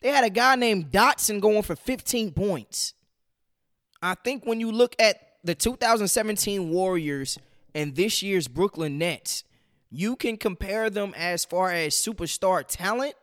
they 0.00 0.10
had 0.10 0.24
a 0.24 0.30
guy 0.30 0.54
named 0.54 0.90
Dotson 0.90 1.40
going 1.40 1.62
for 1.62 1.74
15 1.74 2.32
points. 2.32 2.94
I 4.00 4.14
think 4.14 4.46
when 4.46 4.60
you 4.60 4.70
look 4.70 4.94
at 4.98 5.16
the 5.42 5.54
2017 5.54 6.70
Warriors 6.70 7.38
and 7.74 7.96
this 7.96 8.22
year's 8.22 8.46
Brooklyn 8.46 8.98
Nets, 8.98 9.44
You 9.96 10.16
can 10.16 10.36
compare 10.36 10.90
them 10.90 11.14
as 11.16 11.44
far 11.44 11.70
as 11.70 11.94
superstar 11.94 12.64
talent, 12.66 13.14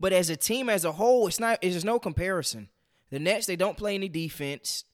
but 0.00 0.14
as 0.14 0.30
a 0.30 0.36
team 0.36 0.70
as 0.70 0.84
a 0.84 0.92
whole, 0.92 1.28
it's 1.28 1.38
not. 1.38 1.60
There's 1.60 1.84
no 1.84 1.98
comparison. 1.98 2.70
The 3.10 3.18
Nets 3.18 3.46
they 3.46 3.56
don't 3.56 3.76
play 3.76 3.94
any 3.94 4.08
defense. 4.08 4.84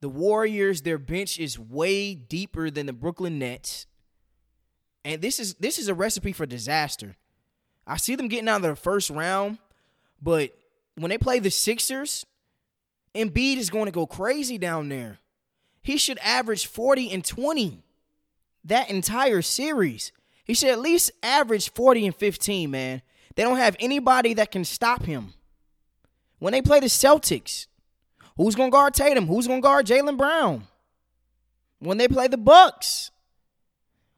The 0.00 0.08
Warriors, 0.08 0.82
their 0.82 0.98
bench 0.98 1.38
is 1.38 1.58
way 1.58 2.14
deeper 2.14 2.70
than 2.70 2.86
the 2.86 2.92
Brooklyn 2.92 3.38
Nets. 3.38 3.86
And 5.04 5.22
this 5.22 5.38
is 5.38 5.54
this 5.54 5.78
is 5.78 5.88
a 5.88 5.94
recipe 5.94 6.32
for 6.32 6.44
disaster. 6.44 7.16
I 7.86 7.96
see 7.98 8.16
them 8.16 8.26
getting 8.26 8.48
out 8.48 8.56
of 8.56 8.62
the 8.62 8.74
first 8.74 9.10
round, 9.10 9.58
but 10.20 10.50
when 10.96 11.10
they 11.10 11.18
play 11.18 11.38
the 11.38 11.50
Sixers, 11.50 12.26
Embiid 13.14 13.58
is 13.58 13.70
going 13.70 13.86
to 13.86 13.92
go 13.92 14.06
crazy 14.06 14.58
down 14.58 14.88
there. 14.88 15.18
He 15.82 15.96
should 15.96 16.18
average 16.18 16.66
40 16.66 17.12
and 17.12 17.24
20 17.24 17.84
that 18.64 18.90
entire 18.90 19.40
series. 19.40 20.10
He 20.44 20.54
should 20.54 20.70
at 20.70 20.80
least 20.80 21.12
average 21.22 21.70
40 21.70 22.06
and 22.06 22.14
15, 22.16 22.70
man. 22.70 23.02
They 23.36 23.42
don't 23.42 23.58
have 23.58 23.76
anybody 23.78 24.34
that 24.34 24.50
can 24.50 24.64
stop 24.64 25.04
him. 25.04 25.34
When 26.38 26.52
they 26.52 26.62
play 26.62 26.80
the 26.80 26.86
Celtics, 26.86 27.66
who's 28.36 28.54
going 28.54 28.70
to 28.70 28.74
guard 28.74 28.94
Tatum? 28.94 29.26
Who's 29.26 29.46
going 29.46 29.60
to 29.60 29.66
guard 29.66 29.86
Jaylen 29.86 30.16
Brown? 30.16 30.66
When 31.78 31.98
they 31.98 32.08
play 32.08 32.28
the 32.28 32.38
Bucks, 32.38 33.10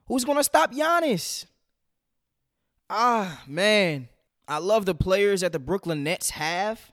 who's 0.07 0.25
going 0.25 0.39
to 0.39 0.45
stop 0.45 0.73
Giannis? 0.73 1.45
Ah, 2.89 3.43
man. 3.47 4.09
I 4.47 4.59
love 4.59 4.87
the 4.87 4.95
players 4.95 5.43
that 5.43 5.53
the 5.53 5.59
Brooklyn 5.59 6.05
Nets 6.05 6.31
have, 6.31 6.93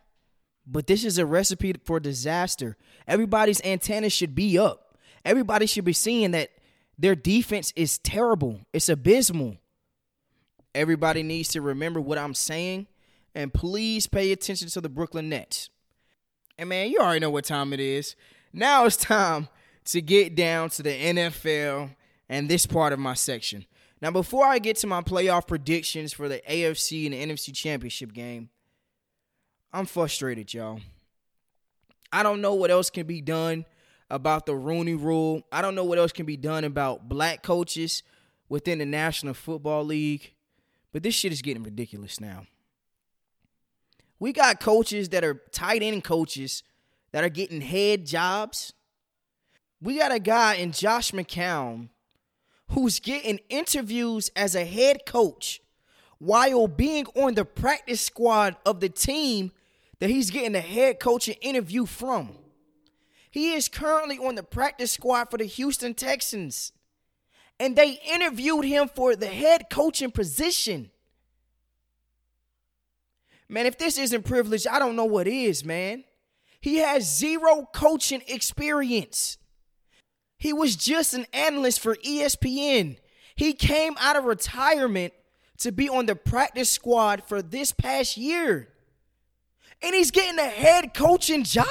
but 0.67 0.87
this 0.87 1.05
is 1.05 1.17
a 1.17 1.25
recipe 1.25 1.73
for 1.85 1.99
disaster. 1.99 2.75
Everybody's 3.07 3.63
antennas 3.63 4.11
should 4.11 4.35
be 4.35 4.57
up. 4.57 4.97
Everybody 5.23 5.65
should 5.65 5.85
be 5.85 5.93
seeing 5.93 6.31
that 6.31 6.49
their 6.97 7.15
defense 7.15 7.71
is 7.75 7.97
terrible. 7.99 8.59
It's 8.73 8.89
abysmal. 8.89 9.57
Everybody 10.75 11.23
needs 11.23 11.49
to 11.49 11.61
remember 11.61 12.01
what 12.01 12.17
I'm 12.17 12.33
saying 12.33 12.87
and 13.33 13.53
please 13.53 14.07
pay 14.07 14.31
attention 14.31 14.67
to 14.69 14.81
the 14.81 14.89
Brooklyn 14.89 15.29
Nets. 15.29 15.69
And 16.57 16.69
man, 16.69 16.89
you 16.89 16.99
already 16.99 17.21
know 17.21 17.29
what 17.29 17.45
time 17.45 17.73
it 17.73 17.79
is. 17.79 18.15
Now 18.53 18.85
it's 18.85 18.97
time 18.97 19.47
to 19.85 20.01
get 20.01 20.35
down 20.35 20.69
to 20.71 20.83
the 20.83 20.89
NFL 20.89 21.95
and 22.29 22.49
this 22.49 22.65
part 22.65 22.93
of 22.93 22.99
my 22.99 23.13
section. 23.13 23.65
Now, 24.01 24.11
before 24.11 24.45
I 24.45 24.59
get 24.59 24.75
to 24.77 24.87
my 24.87 25.01
playoff 25.01 25.47
predictions 25.47 26.13
for 26.13 26.27
the 26.27 26.41
AFC 26.49 27.05
and 27.05 27.13
the 27.13 27.25
NFC 27.25 27.55
championship 27.55 28.13
game, 28.13 28.49
I'm 29.71 29.85
frustrated, 29.85 30.53
y'all. 30.53 30.81
I 32.11 32.21
don't 32.21 32.41
know 32.41 32.53
what 32.53 32.71
else 32.71 32.89
can 32.89 33.07
be 33.07 33.21
done 33.21 33.65
about 34.09 34.45
the 34.45 34.55
Rooney 34.55 34.93
rule. 34.93 35.43
I 35.51 35.61
don't 35.61 35.75
know 35.75 35.83
what 35.83 35.97
else 35.97 36.11
can 36.11 36.25
be 36.25 36.37
done 36.37 36.63
about 36.63 37.09
black 37.09 37.43
coaches 37.43 38.03
within 38.47 38.79
the 38.79 38.85
National 38.85 39.33
Football 39.33 39.85
League. 39.85 40.34
But 40.95 41.03
this 41.03 41.13
shit 41.13 41.33
is 41.33 41.41
getting 41.41 41.63
ridiculous 41.63 42.21
now. 42.21 42.45
We 44.17 44.31
got 44.31 44.61
coaches 44.61 45.09
that 45.09 45.25
are 45.25 45.41
tight 45.51 45.83
end 45.83 46.05
coaches 46.05 46.63
that 47.11 47.21
are 47.21 47.29
getting 47.29 47.59
head 47.59 48.05
jobs. 48.05 48.71
We 49.81 49.97
got 49.97 50.13
a 50.13 50.19
guy 50.19 50.53
in 50.53 50.71
Josh 50.71 51.11
McCown 51.11 51.89
who's 52.69 53.01
getting 53.01 53.41
interviews 53.49 54.31
as 54.37 54.55
a 54.55 54.63
head 54.63 55.05
coach 55.05 55.59
while 56.19 56.69
being 56.69 57.07
on 57.07 57.33
the 57.33 57.43
practice 57.43 57.99
squad 57.99 58.55
of 58.65 58.79
the 58.79 58.87
team 58.87 59.51
that 59.99 60.09
he's 60.09 60.31
getting 60.31 60.55
a 60.55 60.61
head 60.61 61.01
coaching 61.01 61.35
interview 61.41 61.85
from. 61.85 62.37
He 63.29 63.51
is 63.51 63.67
currently 63.67 64.17
on 64.17 64.35
the 64.35 64.43
practice 64.43 64.93
squad 64.93 65.25
for 65.25 65.37
the 65.37 65.43
Houston 65.43 65.93
Texans. 65.93 66.71
And 67.59 67.75
they 67.75 67.99
interviewed 68.13 68.65
him 68.65 68.89
for 68.89 69.15
the 69.15 69.27
head 69.27 69.67
coaching 69.69 70.11
position. 70.11 70.91
Man, 73.47 73.65
if 73.65 73.77
this 73.77 73.97
isn't 73.97 74.25
privilege, 74.25 74.65
I 74.69 74.79
don't 74.79 74.95
know 74.95 75.05
what 75.05 75.27
is, 75.27 75.63
man. 75.63 76.03
He 76.59 76.77
has 76.77 77.17
zero 77.17 77.67
coaching 77.73 78.23
experience. 78.27 79.37
He 80.37 80.51
was 80.51 80.75
just 80.75 81.13
an 81.13 81.25
analyst 81.31 81.79
for 81.79 81.95
ESPN. 81.95 82.97
He 83.35 83.53
came 83.53 83.93
out 83.99 84.15
of 84.15 84.25
retirement 84.25 85.13
to 85.59 85.71
be 85.71 85.87
on 85.87 86.05
the 86.05 86.15
practice 86.15 86.69
squad 86.69 87.23
for 87.27 87.41
this 87.41 87.71
past 87.71 88.17
year. 88.17 88.69
And 89.81 89.93
he's 89.93 90.11
getting 90.11 90.39
a 90.39 90.49
head 90.49 90.93
coaching 90.93 91.43
job? 91.43 91.67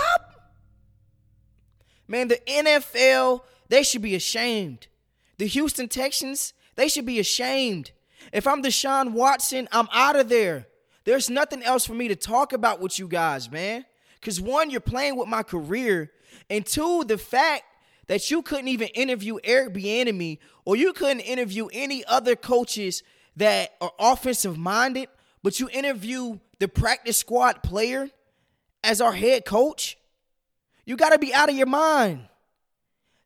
Man, 2.06 2.28
the 2.28 2.38
NFL, 2.46 3.40
they 3.68 3.82
should 3.82 4.02
be 4.02 4.14
ashamed. 4.14 4.86
The 5.38 5.46
Houston 5.46 5.88
Texans, 5.88 6.52
they 6.76 6.88
should 6.88 7.06
be 7.06 7.18
ashamed. 7.18 7.92
If 8.32 8.46
I'm 8.46 8.62
Deshaun 8.62 9.12
Watson, 9.12 9.68
I'm 9.72 9.88
out 9.92 10.16
of 10.16 10.28
there. 10.28 10.66
There's 11.04 11.28
nothing 11.28 11.62
else 11.62 11.86
for 11.86 11.94
me 11.94 12.08
to 12.08 12.16
talk 12.16 12.52
about 12.52 12.80
with 12.80 12.98
you 12.98 13.08
guys, 13.08 13.50
man. 13.50 13.84
Because 14.20 14.40
one, 14.40 14.70
you're 14.70 14.80
playing 14.80 15.16
with 15.16 15.28
my 15.28 15.42
career. 15.42 16.10
And 16.48 16.64
two, 16.64 17.04
the 17.04 17.18
fact 17.18 17.64
that 18.06 18.30
you 18.30 18.42
couldn't 18.42 18.68
even 18.68 18.88
interview 18.88 19.38
Eric 19.44 19.74
Bieniemy 19.74 20.38
or 20.64 20.76
you 20.76 20.92
couldn't 20.92 21.20
interview 21.20 21.68
any 21.72 22.04
other 22.06 22.36
coaches 22.36 23.02
that 23.36 23.74
are 23.80 23.92
offensive 23.98 24.56
minded, 24.56 25.08
but 25.42 25.60
you 25.60 25.68
interview 25.70 26.38
the 26.58 26.68
practice 26.68 27.18
squad 27.18 27.62
player 27.62 28.10
as 28.82 29.00
our 29.00 29.12
head 29.12 29.44
coach. 29.44 29.98
You 30.86 30.96
got 30.96 31.10
to 31.10 31.18
be 31.18 31.34
out 31.34 31.50
of 31.50 31.56
your 31.56 31.66
mind. 31.66 32.28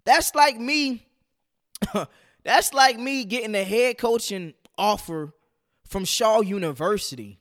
That's 0.04 0.34
like 0.34 0.58
me. 0.58 1.06
that's 2.44 2.72
like 2.72 2.98
me 2.98 3.24
getting 3.24 3.54
a 3.54 3.64
head 3.64 3.98
coaching 3.98 4.54
offer 4.76 5.32
from 5.86 6.04
Shaw 6.04 6.40
University 6.40 7.40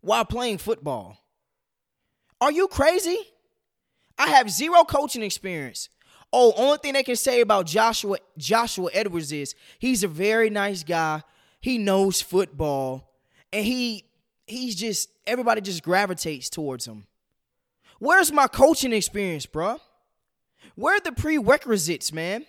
while 0.00 0.24
playing 0.24 0.58
football. 0.58 1.18
Are 2.40 2.52
you 2.52 2.68
crazy? 2.68 3.18
I 4.18 4.28
have 4.28 4.50
zero 4.50 4.84
coaching 4.84 5.22
experience. 5.22 5.88
Oh, 6.32 6.52
only 6.56 6.78
thing 6.78 6.94
they 6.94 7.02
can 7.02 7.16
say 7.16 7.40
about 7.40 7.66
Joshua 7.66 8.18
Joshua 8.38 8.90
Edwards 8.92 9.32
is 9.32 9.54
he's 9.78 10.02
a 10.02 10.08
very 10.08 10.50
nice 10.50 10.82
guy. 10.82 11.22
He 11.60 11.78
knows 11.78 12.20
football, 12.20 13.10
and 13.52 13.64
he 13.64 14.04
he's 14.46 14.74
just 14.74 15.10
everybody 15.26 15.60
just 15.60 15.82
gravitates 15.82 16.48
towards 16.48 16.86
him. 16.86 17.06
Where's 17.98 18.32
my 18.32 18.48
coaching 18.48 18.92
experience, 18.92 19.46
bro? 19.46 19.78
Where 20.74 20.96
are 20.96 21.00
the 21.00 21.12
prerequisites, 21.12 22.12
man? 22.12 22.46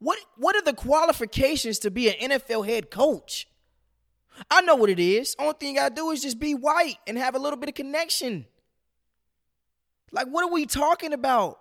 What 0.00 0.18
what 0.36 0.56
are 0.56 0.62
the 0.62 0.72
qualifications 0.72 1.78
to 1.80 1.90
be 1.90 2.08
an 2.08 2.30
NFL 2.30 2.66
head 2.66 2.90
coach? 2.90 3.46
I 4.50 4.62
know 4.62 4.74
what 4.74 4.90
it 4.90 4.98
is. 4.98 5.36
Only 5.38 5.54
thing 5.60 5.78
I 5.78 5.90
do 5.90 6.10
is 6.10 6.22
just 6.22 6.40
be 6.40 6.54
white 6.54 6.96
and 7.06 7.18
have 7.18 7.34
a 7.34 7.38
little 7.38 7.58
bit 7.58 7.68
of 7.68 7.74
connection. 7.74 8.46
Like, 10.10 10.26
what 10.28 10.44
are 10.44 10.50
we 10.50 10.66
talking 10.66 11.12
about? 11.12 11.60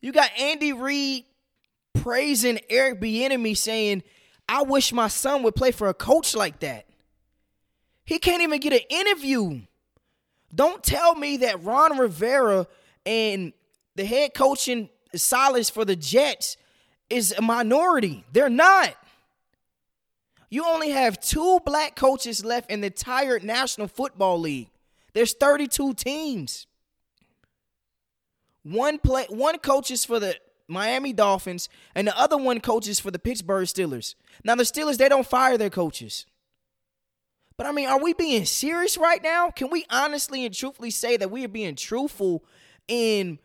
You 0.00 0.12
got 0.12 0.30
Andy 0.38 0.72
Reid 0.72 1.24
praising 1.94 2.60
Eric 2.68 3.00
Bieniemy, 3.00 3.56
saying, 3.56 4.02
"I 4.48 4.62
wish 4.62 4.92
my 4.92 5.08
son 5.08 5.42
would 5.42 5.56
play 5.56 5.70
for 5.70 5.88
a 5.88 5.94
coach 5.94 6.34
like 6.34 6.60
that." 6.60 6.86
He 8.04 8.18
can't 8.18 8.42
even 8.42 8.60
get 8.60 8.74
an 8.74 8.80
interview. 8.90 9.62
Don't 10.54 10.84
tell 10.84 11.14
me 11.14 11.38
that 11.38 11.62
Ron 11.62 11.96
Rivera 11.96 12.66
and 13.06 13.54
the 13.94 14.04
head 14.04 14.34
coaching 14.34 14.90
Salas 15.14 15.70
for 15.70 15.84
the 15.86 15.96
Jets 15.96 16.56
is 17.12 17.32
a 17.36 17.42
minority. 17.42 18.24
They're 18.32 18.48
not. 18.48 18.94
You 20.50 20.64
only 20.66 20.90
have 20.90 21.20
two 21.20 21.60
black 21.64 21.94
coaches 21.94 22.44
left 22.44 22.70
in 22.70 22.80
the 22.80 22.88
entire 22.88 23.38
National 23.38 23.88
Football 23.88 24.40
League. 24.40 24.68
There's 25.14 25.32
32 25.32 25.94
teams. 25.94 26.66
One 28.62 28.98
play 28.98 29.26
one 29.28 29.58
coaches 29.58 30.04
for 30.04 30.20
the 30.20 30.36
Miami 30.68 31.12
Dolphins 31.12 31.68
and 31.94 32.06
the 32.06 32.18
other 32.18 32.36
one 32.36 32.60
coaches 32.60 33.00
for 33.00 33.10
the 33.10 33.18
Pittsburgh 33.18 33.66
Steelers. 33.66 34.14
Now 34.44 34.54
the 34.54 34.62
Steelers 34.62 34.98
they 34.98 35.08
don't 35.08 35.26
fire 35.26 35.58
their 35.58 35.70
coaches. 35.70 36.26
But 37.56 37.66
I 37.66 37.72
mean, 37.72 37.88
are 37.88 38.02
we 38.02 38.12
being 38.12 38.44
serious 38.44 38.96
right 38.96 39.22
now? 39.22 39.50
Can 39.50 39.70
we 39.70 39.84
honestly 39.90 40.44
and 40.44 40.54
truthfully 40.54 40.90
say 40.90 41.16
that 41.16 41.30
we 41.30 41.44
are 41.44 41.48
being 41.48 41.76
truthful 41.76 42.44
in 42.88 43.38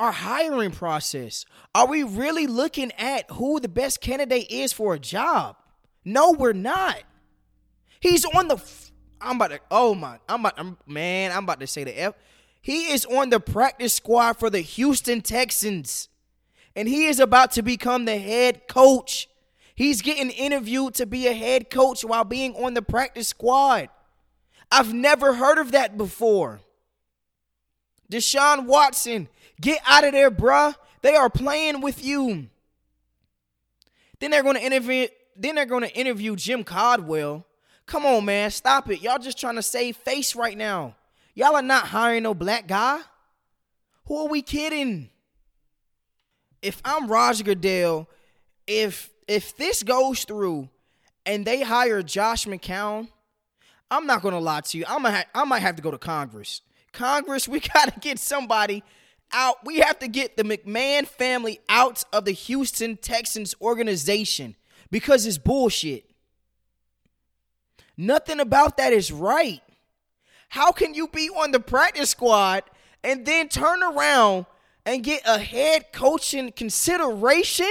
our 0.00 0.12
hiring 0.12 0.70
process? 0.70 1.44
Are 1.74 1.86
we 1.86 2.02
really 2.02 2.46
looking 2.46 2.90
at 2.92 3.30
who 3.32 3.60
the 3.60 3.68
best 3.68 4.00
candidate 4.00 4.50
is 4.50 4.72
for 4.72 4.94
a 4.94 4.98
job? 4.98 5.56
No, 6.04 6.32
we're 6.32 6.54
not. 6.54 7.02
He's 8.00 8.24
on 8.24 8.48
the. 8.48 8.56
I'm 9.20 9.36
about 9.36 9.50
to. 9.50 9.60
Oh 9.70 9.94
my. 9.94 10.18
I'm 10.28 10.40
about. 10.40 10.54
I'm, 10.58 10.78
man, 10.86 11.32
I'm 11.32 11.44
about 11.44 11.60
to 11.60 11.66
say 11.66 11.84
the 11.84 12.00
F. 12.00 12.14
He 12.62 12.92
is 12.92 13.04
on 13.04 13.28
the 13.28 13.40
practice 13.40 13.92
squad 13.92 14.34
for 14.34 14.48
the 14.48 14.60
Houston 14.60 15.20
Texans, 15.20 16.08
and 16.74 16.88
he 16.88 17.06
is 17.06 17.20
about 17.20 17.52
to 17.52 17.62
become 17.62 18.06
the 18.06 18.18
head 18.18 18.68
coach. 18.68 19.28
He's 19.74 20.02
getting 20.02 20.30
interviewed 20.30 20.94
to 20.94 21.06
be 21.06 21.26
a 21.26 21.34
head 21.34 21.70
coach 21.70 22.04
while 22.04 22.24
being 22.24 22.54
on 22.54 22.74
the 22.74 22.82
practice 22.82 23.28
squad. 23.28 23.88
I've 24.72 24.94
never 24.94 25.34
heard 25.34 25.58
of 25.58 25.72
that 25.72 25.98
before. 25.98 26.60
Deshaun 28.10 28.66
Watson, 28.66 29.28
get 29.60 29.80
out 29.86 30.04
of 30.04 30.12
there, 30.12 30.30
bruh. 30.30 30.74
They 31.02 31.14
are 31.14 31.30
playing 31.30 31.80
with 31.80 32.04
you. 32.04 32.48
Then 34.18 34.30
they're 34.30 34.42
going 34.42 34.56
to 34.56 34.62
interview. 34.62 35.06
Then 35.36 35.54
they're 35.54 35.64
going 35.64 35.84
to 35.84 35.96
interview 35.96 36.36
Jim 36.36 36.64
Caldwell. 36.64 37.46
Come 37.86 38.04
on, 38.04 38.24
man, 38.24 38.50
stop 38.50 38.90
it. 38.90 39.02
Y'all 39.02 39.18
just 39.18 39.38
trying 39.38 39.56
to 39.56 39.62
save 39.62 39.96
face 39.96 40.36
right 40.36 40.56
now. 40.56 40.94
Y'all 41.34 41.56
are 41.56 41.62
not 41.62 41.86
hiring 41.86 42.24
no 42.24 42.34
black 42.34 42.66
guy. 42.66 43.00
Who 44.06 44.16
are 44.18 44.28
we 44.28 44.42
kidding? 44.42 45.10
If 46.62 46.80
I'm 46.84 47.08
Roger 47.08 47.44
Goodell, 47.44 48.08
if 48.66 49.10
if 49.26 49.56
this 49.56 49.82
goes 49.82 50.24
through 50.24 50.68
and 51.24 51.46
they 51.46 51.62
hire 51.62 52.02
Josh 52.02 52.46
McCown, 52.46 53.08
I'm 53.90 54.06
not 54.06 54.22
gonna 54.22 54.40
lie 54.40 54.60
to 54.60 54.78
you. 54.78 54.84
I'm 54.86 55.02
gonna 55.02 55.16
ha- 55.16 55.24
I 55.34 55.44
might 55.44 55.60
have 55.60 55.76
to 55.76 55.82
go 55.82 55.90
to 55.90 55.98
Congress. 55.98 56.60
Congress, 56.92 57.48
we 57.48 57.60
gotta 57.74 57.98
get 58.00 58.18
somebody 58.18 58.82
out. 59.32 59.64
We 59.64 59.78
have 59.78 59.98
to 60.00 60.08
get 60.08 60.36
the 60.36 60.42
McMahon 60.42 61.06
family 61.06 61.60
out 61.68 62.04
of 62.12 62.24
the 62.24 62.32
Houston 62.32 62.96
Texans 62.96 63.54
organization 63.60 64.56
because 64.90 65.26
it's 65.26 65.38
bullshit. 65.38 66.04
Nothing 67.96 68.40
about 68.40 68.76
that 68.78 68.92
is 68.92 69.12
right. 69.12 69.60
How 70.48 70.72
can 70.72 70.94
you 70.94 71.06
be 71.06 71.28
on 71.28 71.52
the 71.52 71.60
practice 71.60 72.10
squad 72.10 72.64
and 73.04 73.24
then 73.24 73.48
turn 73.48 73.82
around 73.82 74.46
and 74.84 75.04
get 75.04 75.22
a 75.26 75.38
head 75.38 75.92
coaching 75.92 76.50
consideration? 76.52 77.70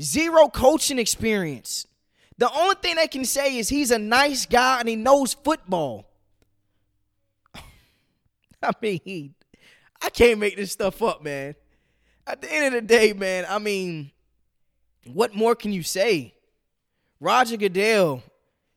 Zero 0.00 0.48
coaching 0.48 0.98
experience. 0.98 1.86
The 2.38 2.50
only 2.52 2.76
thing 2.80 2.96
they 2.96 3.08
can 3.08 3.24
say 3.24 3.58
is 3.58 3.68
he's 3.68 3.90
a 3.90 3.98
nice 3.98 4.46
guy 4.46 4.80
and 4.80 4.88
he 4.88 4.96
knows 4.96 5.34
football. 5.34 6.07
I 8.62 8.72
mean, 8.82 9.34
I 10.02 10.10
can't 10.10 10.38
make 10.38 10.56
this 10.56 10.72
stuff 10.72 11.02
up, 11.02 11.22
man. 11.22 11.54
At 12.26 12.42
the 12.42 12.52
end 12.52 12.66
of 12.66 12.72
the 12.74 12.86
day, 12.86 13.12
man, 13.12 13.46
I 13.48 13.58
mean, 13.58 14.10
what 15.12 15.34
more 15.34 15.54
can 15.54 15.72
you 15.72 15.82
say? 15.82 16.34
Roger 17.20 17.56
Goodell, 17.56 18.22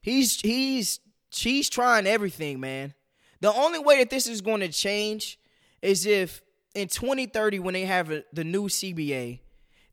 he's 0.02 0.40
he's 0.40 1.00
she's 1.32 1.70
trying 1.70 2.08
everything, 2.08 2.60
man. 2.60 2.94
The 3.42 3.52
only 3.52 3.80
way 3.80 4.00
that 4.00 4.10
this 4.10 4.28
is 4.28 4.42
going 4.42 4.62
to 4.62 4.70
change 4.70 5.40
is 5.82 6.06
if 6.06 6.42
in 6.76 6.88
2030 6.88 7.60
when 7.60 7.74
they 7.74 7.86
have 7.86 8.12
a, 8.12 8.24
the 8.32 8.44
new 8.44 8.68
CBA, 8.68 9.40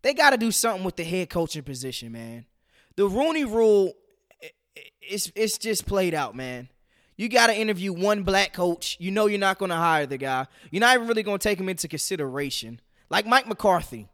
they 0.03 0.15
got 0.15 0.31
to 0.31 0.37
do 0.37 0.51
something 0.53 0.85
with 0.85 0.97
the 0.97 1.05
head 1.05 1.31
coaching 1.31 1.63
position, 1.63 2.13
man. 2.13 2.47
The 2.97 3.07
Rooney 3.07 3.45
Rule, 3.45 3.95
it's 5.01 5.33
it's 5.35 5.59
just 5.59 5.87
played 5.87 6.15
out, 6.15 6.37
man. 6.37 6.69
You 7.19 7.29
got 7.29 7.49
to 7.49 7.55
interview 7.55 7.93
one 7.93 8.23
black 8.23 8.53
coach. 8.53 8.97
You 9.01 9.11
know 9.11 9.27
you're 9.27 9.41
not 9.41 9.59
going 9.59 9.71
to 9.71 9.77
hire 9.77 10.07
the 10.07 10.17
guy. 10.17 10.47
You're 10.71 10.81
not 10.81 10.95
even 10.95 11.09
really 11.09 11.25
going 11.25 11.39
to 11.39 11.43
take 11.43 11.59
him 11.59 11.69
into 11.69 11.89
consideration. 11.89 12.81
Like 13.11 13.27
Mike 13.27 13.49
McCarthy. 13.49 14.09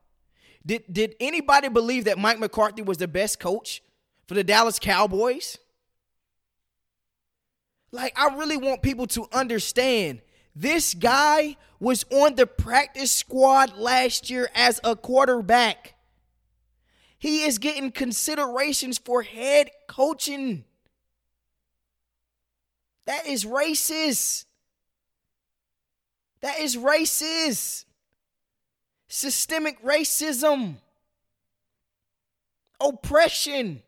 Did 0.66 0.84
did 0.90 1.14
anybody 1.20 1.68
believe 1.68 2.06
that 2.06 2.16
Mike 2.16 2.38
McCarthy 2.38 2.80
was 2.80 2.96
the 2.96 3.06
best 3.06 3.38
coach 3.38 3.82
for 4.26 4.32
the 4.32 4.42
Dallas 4.42 4.78
Cowboys? 4.78 5.58
Like 7.92 8.18
I 8.18 8.34
really 8.34 8.56
want 8.56 8.80
people 8.80 9.06
to 9.08 9.28
understand 9.32 10.22
this 10.56 10.94
guy 10.94 11.58
was 11.78 12.06
on 12.10 12.36
the 12.36 12.46
practice 12.46 13.12
squad 13.12 13.76
last 13.76 14.30
year 14.30 14.48
as 14.54 14.80
a 14.82 14.96
quarterback. 14.96 15.94
He 17.18 17.42
is 17.42 17.58
getting 17.58 17.92
considerations 17.92 18.96
for 18.96 19.20
head 19.22 19.70
coaching. 19.88 20.64
That 23.06 23.26
is 23.26 23.44
racist. 23.44 24.44
That 26.40 26.58
is 26.60 26.76
racist. 26.76 27.84
Systemic 29.08 29.82
racism. 29.82 30.76
Oppression. 32.80 33.82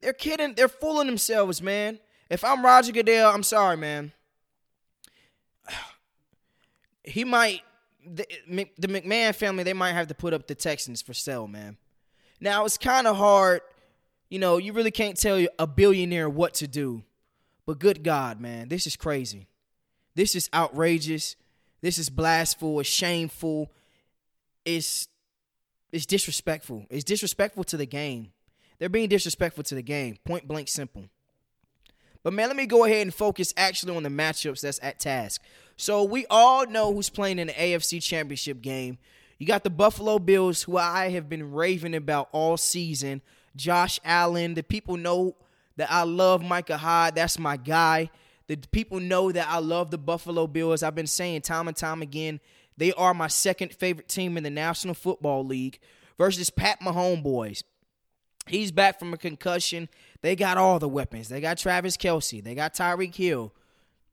They're 0.00 0.12
kidding. 0.12 0.54
They're 0.54 0.68
fooling 0.68 1.06
themselves, 1.06 1.62
man. 1.62 1.98
If 2.28 2.44
I'm 2.44 2.64
Roger 2.64 2.92
Goodell, 2.92 3.30
I'm 3.30 3.42
sorry, 3.42 3.76
man. 3.76 4.12
He 7.08 7.22
might, 7.22 7.62
the, 8.04 8.26
the 8.78 8.88
McMahon 8.88 9.32
family, 9.32 9.62
they 9.62 9.72
might 9.72 9.92
have 9.92 10.08
to 10.08 10.14
put 10.14 10.34
up 10.34 10.48
the 10.48 10.56
Texans 10.56 11.00
for 11.00 11.14
sale, 11.14 11.46
man. 11.46 11.76
Now, 12.40 12.64
it's 12.64 12.76
kind 12.76 13.06
of 13.06 13.16
hard. 13.16 13.60
You 14.28 14.40
know, 14.40 14.56
you 14.58 14.72
really 14.72 14.90
can't 14.90 15.16
tell 15.16 15.46
a 15.56 15.68
billionaire 15.68 16.28
what 16.28 16.54
to 16.54 16.66
do. 16.66 17.04
But 17.66 17.80
good 17.80 18.04
God, 18.04 18.40
man, 18.40 18.68
this 18.68 18.86
is 18.86 18.96
crazy. 18.96 19.48
This 20.14 20.34
is 20.34 20.48
outrageous. 20.54 21.36
This 21.82 21.98
is 21.98 22.08
blasphemous. 22.08 22.80
It's 22.80 22.88
shameful. 22.88 23.70
It's 24.64 25.08
it's 25.92 26.06
disrespectful. 26.06 26.86
It's 26.90 27.04
disrespectful 27.04 27.64
to 27.64 27.76
the 27.76 27.86
game. 27.86 28.32
They're 28.78 28.88
being 28.88 29.08
disrespectful 29.08 29.64
to 29.64 29.74
the 29.74 29.82
game. 29.82 30.18
Point 30.24 30.46
blank 30.46 30.68
simple. 30.68 31.04
But 32.22 32.32
man, 32.32 32.48
let 32.48 32.56
me 32.56 32.66
go 32.66 32.84
ahead 32.84 33.02
and 33.02 33.14
focus 33.14 33.54
actually 33.56 33.96
on 33.96 34.02
the 34.02 34.08
matchups 34.08 34.60
that's 34.60 34.80
at 34.82 34.98
task. 34.98 35.40
So 35.76 36.02
we 36.02 36.26
all 36.28 36.66
know 36.66 36.92
who's 36.92 37.08
playing 37.08 37.38
in 37.38 37.46
the 37.46 37.52
AFC 37.52 38.02
Championship 38.02 38.60
game. 38.60 38.98
You 39.38 39.46
got 39.46 39.64
the 39.64 39.70
Buffalo 39.70 40.18
Bills, 40.18 40.62
who 40.62 40.76
I 40.76 41.10
have 41.10 41.28
been 41.28 41.52
raving 41.52 41.94
about 41.94 42.28
all 42.32 42.56
season. 42.56 43.22
Josh 43.54 44.00
Allen. 44.04 44.54
The 44.54 44.62
people 44.62 44.96
know 44.96 45.36
that 45.76 45.90
I 45.90 46.04
love 46.04 46.42
Micah 46.42 46.76
Hyde. 46.76 47.14
That's 47.14 47.38
my 47.38 47.56
guy. 47.56 48.10
The 48.48 48.56
people 48.56 49.00
know 49.00 49.32
that 49.32 49.48
I 49.48 49.58
love 49.58 49.90
the 49.90 49.98
Buffalo 49.98 50.46
Bills. 50.46 50.82
I've 50.82 50.94
been 50.94 51.06
saying 51.06 51.42
time 51.42 51.68
and 51.68 51.76
time 51.76 52.02
again, 52.02 52.40
they 52.76 52.92
are 52.92 53.14
my 53.14 53.28
second 53.28 53.72
favorite 53.72 54.08
team 54.08 54.36
in 54.36 54.44
the 54.44 54.50
National 54.50 54.94
Football 54.94 55.44
League 55.44 55.78
versus 56.18 56.50
Pat 56.50 56.80
Mahomes 56.80 57.22
boys. 57.22 57.64
He's 58.46 58.70
back 58.70 58.98
from 58.98 59.12
a 59.12 59.16
concussion. 59.16 59.88
They 60.22 60.36
got 60.36 60.56
all 60.56 60.78
the 60.78 60.88
weapons. 60.88 61.28
They 61.28 61.40
got 61.40 61.58
Travis 61.58 61.96
Kelce. 61.96 62.42
They 62.42 62.54
got 62.54 62.74
Tyreek 62.74 63.14
Hill. 63.14 63.52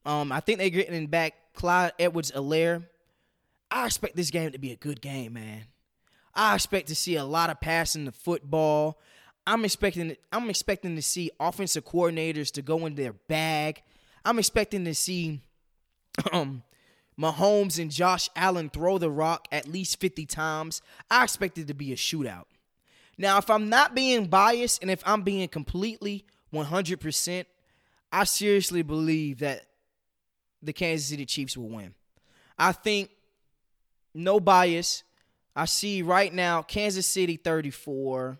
Um, 0.05 0.31
I 0.31 0.39
think 0.39 0.57
they're 0.57 0.69
getting 0.69 1.07
back 1.07 1.35
Clyde 1.53 1.93
Edwards-Helaire. 1.99 2.83
I 3.69 3.85
expect 3.85 4.15
this 4.15 4.31
game 4.31 4.51
to 4.51 4.57
be 4.57 4.71
a 4.71 4.75
good 4.75 5.01
game, 5.01 5.33
man. 5.33 5.65
I 6.33 6.55
expect 6.55 6.87
to 6.87 6.95
see 6.95 7.15
a 7.15 7.23
lot 7.23 7.51
of 7.51 7.61
passing 7.61 8.05
the 8.05 8.11
football. 8.11 8.99
I'm 9.45 9.65
expecting 9.65 10.15
I'm 10.31 10.49
expecting 10.49 10.95
to 10.95 11.01
see 11.01 11.31
offensive 11.39 11.85
coordinators 11.85 12.51
to 12.53 12.61
go 12.61 12.85
in 12.85 12.95
their 12.95 13.13
bag. 13.13 13.83
I'm 14.23 14.39
expecting 14.39 14.85
to 14.85 14.95
see 14.95 15.41
um 16.31 16.63
Mahomes 17.19 17.79
and 17.79 17.91
Josh 17.91 18.29
Allen 18.35 18.69
throw 18.69 18.97
the 18.97 19.11
rock 19.11 19.47
at 19.51 19.67
least 19.67 19.99
50 19.99 20.25
times. 20.25 20.81
I 21.11 21.23
expect 21.23 21.57
it 21.57 21.67
to 21.67 21.73
be 21.73 21.93
a 21.93 21.95
shootout. 21.95 22.45
Now, 23.17 23.37
if 23.37 23.49
I'm 23.49 23.69
not 23.69 23.93
being 23.93 24.25
biased 24.25 24.81
and 24.81 24.89
if 24.89 25.03
I'm 25.05 25.21
being 25.21 25.47
completely 25.47 26.25
100%, 26.51 27.45
I 28.11 28.23
seriously 28.23 28.81
believe 28.81 29.39
that 29.39 29.65
the 30.61 30.73
Kansas 30.73 31.07
City 31.07 31.25
Chiefs 31.25 31.55
will 31.55 31.69
win. 31.69 31.93
I 32.57 32.71
think 32.71 33.11
no 34.13 34.39
bias. 34.39 35.03
I 35.55 35.65
see 35.65 36.01
right 36.01 36.33
now 36.33 36.61
Kansas 36.63 37.05
City 37.05 37.37
34, 37.37 38.39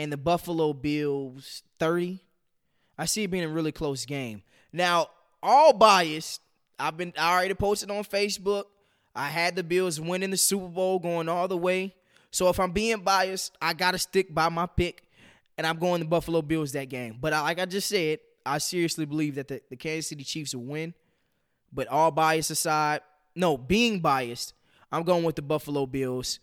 and 0.00 0.10
the 0.10 0.16
Buffalo 0.16 0.72
Bills 0.72 1.62
30. 1.78 2.20
I 2.96 3.04
see 3.04 3.24
it 3.24 3.30
being 3.30 3.44
a 3.44 3.48
really 3.48 3.70
close 3.70 4.06
game. 4.06 4.42
Now, 4.72 5.08
all 5.42 5.74
biased, 5.74 6.40
I've 6.78 6.96
been 6.96 7.12
I 7.18 7.34
already 7.34 7.52
posted 7.52 7.90
on 7.90 8.02
Facebook. 8.04 8.64
I 9.14 9.28
had 9.28 9.56
the 9.56 9.62
Bills 9.62 10.00
winning 10.00 10.30
the 10.30 10.38
Super 10.38 10.68
Bowl 10.68 10.98
going 10.98 11.28
all 11.28 11.48
the 11.48 11.56
way. 11.56 11.94
So 12.30 12.48
if 12.48 12.58
I'm 12.58 12.72
being 12.72 13.00
biased, 13.00 13.54
I 13.60 13.74
gotta 13.74 13.98
stick 13.98 14.34
by 14.34 14.48
my 14.48 14.64
pick, 14.64 15.04
and 15.58 15.66
I'm 15.66 15.78
going 15.78 16.00
the 16.00 16.06
Buffalo 16.06 16.40
Bills 16.40 16.72
that 16.72 16.88
game. 16.88 17.18
But 17.20 17.34
like 17.34 17.58
I 17.58 17.66
just 17.66 17.88
said, 17.88 18.20
I 18.46 18.56
seriously 18.56 19.04
believe 19.04 19.34
that 19.34 19.48
the, 19.48 19.60
the 19.68 19.76
Kansas 19.76 20.08
City 20.08 20.24
Chiefs 20.24 20.54
will 20.54 20.64
win. 20.64 20.94
But 21.70 21.88
all 21.88 22.10
bias 22.10 22.48
aside, 22.48 23.02
no, 23.34 23.58
being 23.58 24.00
biased, 24.00 24.54
I'm 24.90 25.02
going 25.02 25.24
with 25.24 25.36
the 25.36 25.42
Buffalo 25.42 25.84
Bills. 25.84 26.40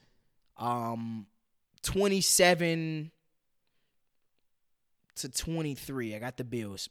Um, 0.57 1.25
27 1.81 3.11
to 5.17 5.29
23. 5.29 6.15
I 6.15 6.19
got 6.19 6.37
the 6.37 6.43
Bills. 6.43 6.89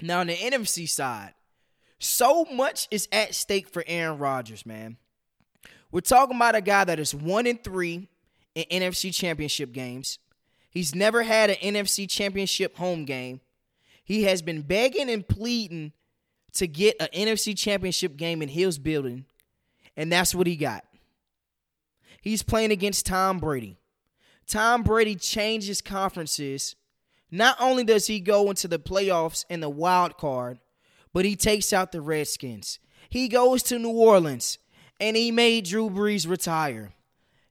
Now, 0.00 0.20
on 0.20 0.28
the 0.28 0.34
NFC 0.34 0.88
side, 0.88 1.34
so 1.98 2.46
much 2.46 2.88
is 2.90 3.08
at 3.12 3.34
stake 3.34 3.68
for 3.68 3.84
Aaron 3.86 4.18
Rodgers, 4.18 4.64
man. 4.64 4.96
We're 5.92 6.00
talking 6.00 6.36
about 6.36 6.54
a 6.54 6.60
guy 6.60 6.84
that 6.84 6.98
is 6.98 7.14
one 7.14 7.46
in 7.46 7.58
three 7.58 8.08
in 8.54 8.64
NFC 8.82 9.14
championship 9.14 9.72
games. 9.72 10.18
He's 10.70 10.94
never 10.94 11.22
had 11.22 11.50
an 11.50 11.56
NFC 11.56 12.08
championship 12.08 12.76
home 12.76 13.04
game. 13.04 13.40
He 14.04 14.22
has 14.24 14.40
been 14.40 14.62
begging 14.62 15.10
and 15.10 15.26
pleading 15.26 15.92
to 16.52 16.66
get 16.66 16.96
an 17.00 17.08
NFC 17.12 17.56
championship 17.56 18.16
game 18.16 18.40
in 18.40 18.48
his 18.48 18.78
building, 18.78 19.24
and 19.96 20.10
that's 20.10 20.34
what 20.34 20.46
he 20.46 20.56
got. 20.56 20.84
He's 22.20 22.42
playing 22.42 22.70
against 22.70 23.06
Tom 23.06 23.38
Brady. 23.38 23.78
Tom 24.46 24.82
Brady 24.82 25.14
changes 25.14 25.80
conferences 25.80 26.76
not 27.30 27.56
only 27.60 27.84
does 27.84 28.06
he 28.06 28.20
go 28.20 28.50
into 28.50 28.68
the 28.68 28.78
playoffs 28.78 29.44
in 29.48 29.60
the 29.60 29.70
wild 29.70 30.16
card, 30.16 30.58
but 31.12 31.24
he 31.24 31.36
takes 31.36 31.72
out 31.72 31.92
the 31.92 32.00
Redskins. 32.00 32.78
He 33.08 33.28
goes 33.28 33.62
to 33.64 33.78
New 33.78 33.90
Orleans 33.90 34.58
and 34.98 35.16
he 35.16 35.30
made 35.30 35.64
Drew 35.64 35.90
Brees 35.90 36.28
retire. 36.28 36.92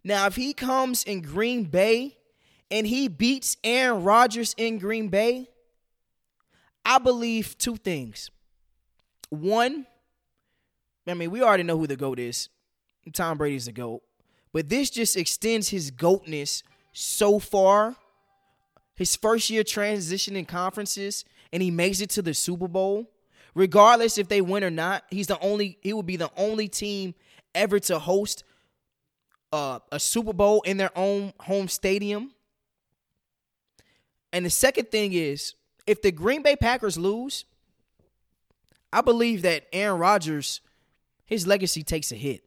Now, 0.04 0.28
if 0.28 0.36
he 0.36 0.54
comes 0.54 1.04
in 1.04 1.22
Green 1.22 1.66
Bay 1.66 2.18
and 2.72 2.88
he 2.88 3.08
beats 3.08 3.58
Aaron 3.64 4.04
Rodgers 4.04 4.56
in 4.58 4.78
Green 4.78 5.10
Bay, 5.10 5.50
I 6.86 7.00
believe 7.00 7.58
two 7.58 7.76
things. 7.76 8.32
One, 9.30 9.86
I 11.08 11.14
mean, 11.14 11.32
we 11.32 11.42
already 11.42 11.64
know 11.64 11.78
who 11.78 11.88
the 11.88 11.96
GOAT 11.96 12.20
is. 12.20 12.50
Tom 13.14 13.38
Brady's 13.38 13.66
the 13.66 13.72
GOAT. 13.72 14.02
But 14.54 14.70
this 14.70 14.90
just 14.90 15.18
extends 15.18 15.70
his 15.70 15.92
GOATness 15.92 16.64
so 16.94 17.40
far. 17.40 17.96
His 19.00 19.16
first 19.16 19.50
year 19.50 19.64
transitioning 19.64 20.46
conferences, 20.46 21.24
and 21.54 21.64
he 21.64 21.72
makes 21.72 22.02
it 22.02 22.10
to 22.12 22.22
the 22.22 22.34
Super 22.34 22.68
Bowl. 22.68 23.10
Regardless 23.56 24.18
if 24.18 24.28
they 24.28 24.42
win 24.42 24.62
or 24.62 24.70
not, 24.70 25.06
he's 25.10 25.28
the 25.28 25.40
only 25.40 25.78
he 25.82 25.94
will 25.94 26.04
be 26.04 26.18
the 26.18 26.30
only 26.36 26.68
team 26.68 27.16
ever 27.56 27.80
to 27.80 27.98
host 27.98 28.44
uh, 29.54 29.80
a 29.90 30.02
Super 30.02 30.34
Bowl 30.34 30.62
in 30.64 30.76
their 30.76 30.92
own 30.98 31.32
home 31.40 31.70
stadium. 31.70 32.32
And 34.34 34.46
the 34.46 34.50
second 34.50 34.92
thing 34.92 35.14
is, 35.14 35.56
if 35.88 36.02
the 36.02 36.12
Green 36.12 36.42
Bay 36.42 36.58
Packers 36.58 36.98
lose, 36.98 37.46
I 38.92 39.00
believe 39.00 39.44
that 39.44 39.64
Aaron 39.72 39.98
Rodgers, 39.98 40.60
his 41.26 41.48
legacy 41.48 41.84
takes 41.84 42.12
a 42.12 42.16
hit. 42.16 42.44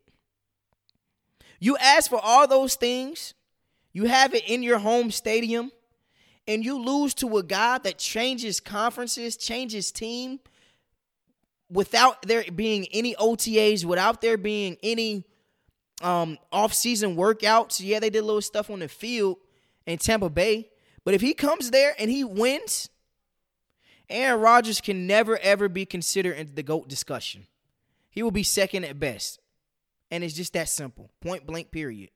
You 1.61 1.79
ask 1.79 2.11
for 2.11 2.21
all 2.23 2.47
those 2.47 2.75
things, 2.75 3.33
you 3.95 4.05
have 4.05 4.35
it 4.35 4.47
in 4.47 4.63
your 4.63 4.81
home 4.81 5.11
stadium, 5.11 5.73
and 6.47 6.65
you 6.65 6.79
lose 6.79 7.15
to 7.15 7.37
a 7.39 7.43
guy 7.43 7.79
that 7.79 7.99
changes 7.99 8.61
conferences, 8.61 9.37
changes 9.37 9.93
team 9.93 10.41
without 11.71 12.23
there 12.23 12.45
being 12.55 12.87
any 12.93 13.15
OTAs, 13.15 13.85
without 13.85 14.21
there 14.21 14.37
being 14.37 14.77
any 14.83 15.25
um 16.03 16.39
off-season 16.51 17.17
workouts. 17.17 17.81
Yeah, 17.81 18.01
they 18.01 18.11
did 18.11 18.21
a 18.21 18.27
little 18.27 18.43
stuff 18.43 18.71
on 18.71 18.81
the 18.81 18.89
field 18.89 19.39
in 19.87 19.99
Tampa 19.99 20.31
Bay, 20.31 20.69
but 21.05 21.15
if 21.15 21.21
he 21.21 21.35
comes 21.35 21.71
there 21.71 21.95
and 21.99 22.11
he 22.11 22.25
wins, 22.25 22.89
Aaron 24.09 24.41
Rodgers 24.41 24.81
can 24.81 25.07
never 25.07 25.39
ever 25.39 25.69
be 25.69 25.87
considered 25.87 26.37
in 26.37 26.55
the 26.55 26.63
GOAT 26.63 26.89
discussion. 26.89 27.47
He 28.11 28.23
will 28.23 28.31
be 28.31 28.43
second 28.43 28.85
at 28.85 29.01
best. 29.01 29.41
And 30.11 30.23
it's 30.23 30.35
just 30.35 30.53
that 30.53 30.69
simple. 30.69 31.11
Point 31.23 31.47
blank, 31.47 31.71
period. 31.71 32.11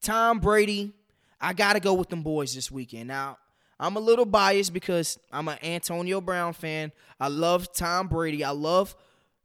Tom 0.00 0.38
Brady, 0.38 0.92
I 1.40 1.52
got 1.52 1.72
to 1.72 1.80
go 1.80 1.94
with 1.94 2.08
them 2.08 2.22
boys 2.22 2.54
this 2.54 2.70
weekend. 2.70 3.08
Now, 3.08 3.38
I'm 3.78 3.96
a 3.96 4.00
little 4.00 4.24
biased 4.24 4.72
because 4.72 5.18
I'm 5.30 5.48
an 5.48 5.58
Antonio 5.62 6.20
Brown 6.20 6.52
fan. 6.52 6.92
I 7.20 7.28
love 7.28 7.72
Tom 7.72 8.08
Brady. 8.08 8.42
I 8.42 8.50
love 8.50 8.96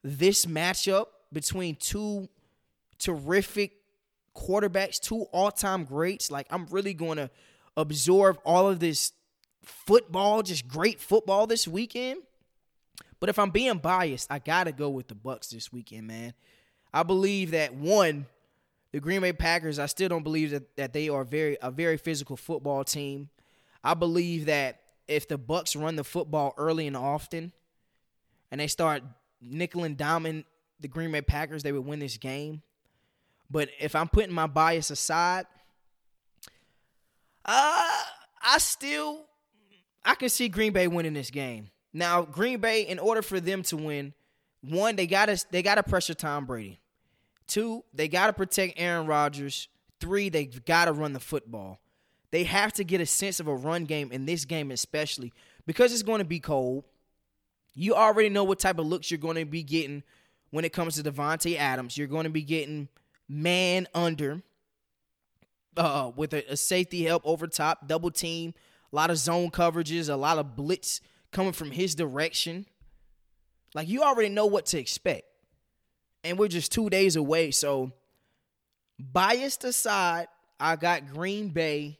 this 0.04 0.46
matchup 0.46 1.08
between 1.34 1.76
two 1.76 2.30
terrific 2.98 3.74
quarterbacks, 4.36 5.00
two 5.00 5.24
all 5.34 5.52
time 5.52 5.84
greats. 5.84 6.32
Like, 6.32 6.48
I'm 6.50 6.66
really 6.68 6.94
going 6.94 7.18
to 7.18 7.30
absorb 7.76 8.40
all 8.46 8.70
of 8.70 8.80
this 8.80 9.12
football, 9.64 10.42
just 10.42 10.68
great 10.68 11.00
football 11.00 11.48
this 11.48 11.68
weekend. 11.68 12.22
But 13.20 13.30
if 13.30 13.38
I'm 13.38 13.52
being 13.52 13.78
biased, 13.78 14.32
I 14.32 14.40
gotta 14.40 14.72
go 14.72 14.90
with 14.90 15.08
the 15.08 15.16
Bucks 15.16 15.50
this 15.50 15.72
weekend, 15.72 16.08
man. 16.08 16.34
I 16.94 17.04
believe 17.04 17.52
that 17.52 17.74
one, 17.74 18.26
the 18.92 19.00
Green 19.00 19.22
Bay 19.22 19.32
Packers, 19.32 19.78
I 19.80 19.86
still 19.86 20.10
don't 20.10 20.24
believe 20.24 20.50
that, 20.52 20.76
that 20.76 20.94
they 20.94 21.08
are 21.08 21.24
very 21.24 21.58
a 21.62 21.70
very 21.70 21.98
physical 21.98 22.36
football 22.36 22.84
team. 22.84 23.30
I 23.84 23.94
believe 23.94 24.46
that 24.46 24.80
if 25.08 25.28
the 25.28 25.38
Bucks 25.38 25.76
run 25.76 25.96
the 25.96 26.04
football 26.04 26.54
early 26.58 26.88
and 26.88 26.96
often, 26.96 27.52
and 28.52 28.62
they 28.62 28.68
start 28.68 29.04
nickel 29.42 29.84
and 29.84 29.98
diamond 29.98 30.46
the 30.80 30.88
Green 30.88 31.12
Bay 31.12 31.22
Packers, 31.22 31.64
they 31.64 31.72
would 31.72 31.86
win 31.86 32.00
this 32.00 32.18
game. 32.18 32.62
But 33.50 33.70
if 33.80 33.96
I'm 33.96 34.08
putting 34.08 34.34
my 34.34 34.48
bias 34.48 34.92
aside, 34.92 35.46
uh, 37.44 38.04
I 38.44 38.58
still 38.60 39.26
I 40.06 40.16
can 40.16 40.30
see 40.30 40.48
Green 40.48 40.74
Bay 40.74 40.88
winning 40.88 41.14
this 41.14 41.30
game. 41.30 41.70
Now, 41.94 42.22
Green 42.22 42.60
Bay, 42.60 42.84
in 42.84 43.00
order 43.00 43.22
for 43.22 43.40
them 43.40 43.64
to 43.64 43.78
win, 43.78 44.14
one, 44.62 44.96
they 44.96 45.08
gotta 45.08 45.44
they 45.52 45.62
gotta 45.62 45.84
pressure 45.84 46.14
Tom 46.14 46.46
Brady. 46.46 46.80
Two, 47.48 47.84
they 47.94 48.08
gotta 48.08 48.34
protect 48.34 48.76
Aaron 48.78 49.08
Rodgers. 49.08 49.68
Three, 50.00 50.30
they've 50.30 50.64
gotta 50.64 50.94
run 50.94 51.14
the 51.14 51.20
football. 51.20 51.81
They 52.32 52.44
have 52.46 52.74
to 52.74 52.84
get 52.84 53.02
a 53.02 53.06
sense 53.06 53.40
of 53.40 53.48
a 53.48 53.56
run 53.56 53.86
game 53.86 54.12
in 54.12 54.26
this 54.26 54.46
game, 54.46 54.72
especially 54.72 55.34
because 55.66 55.94
it's 55.94 56.04
going 56.04 56.20
to 56.20 56.26
be 56.26 56.40
cold. 56.40 56.86
You 57.74 57.96
already 57.96 58.30
know 58.30 58.44
what 58.44 58.60
type 58.60 58.80
of 58.80 58.86
looks 58.86 59.12
you're 59.12 59.18
going 59.18 59.38
to 59.38 59.46
be 59.46 59.64
getting 59.64 60.04
when 60.50 60.66
it 60.66 60.74
comes 60.74 60.96
to 60.96 61.04
Davante 61.04 61.58
Adams. 61.58 61.98
You're 61.98 62.08
going 62.08 62.24
to 62.24 62.30
be 62.30 62.44
getting 62.44 62.88
man 63.28 63.88
under 63.94 64.42
uh, 65.78 66.12
with 66.16 66.34
a, 66.34 66.52
a 66.52 66.58
safety 66.58 67.04
help 67.04 67.24
over 67.26 67.48
top, 67.48 67.88
double 67.88 68.12
team 68.12 68.54
a 68.92 68.96
lot 68.96 69.10
of 69.10 69.18
zone 69.18 69.52
coverages, 69.52 70.10
a 70.10 70.16
lot 70.16 70.38
of 70.38 70.56
blitz 70.56 71.02
coming 71.32 71.54
from 71.54 71.72
his 71.72 71.96
direction. 71.96 72.66
Like 73.74 73.88
you 73.88 74.04
already 74.04 74.30
know 74.30 74.46
what 74.46 74.66
to 74.68 74.80
expect. 74.80 75.24
And 76.24 76.38
we're 76.38 76.50
just 76.50 76.72
two 76.72 76.90
days 76.90 77.16
away. 77.16 77.52
So, 77.52 77.94
biased 79.00 79.64
aside, 79.64 80.28
I 80.60 80.76
got 80.76 81.12
Green 81.12 81.50
Bay 81.50 81.98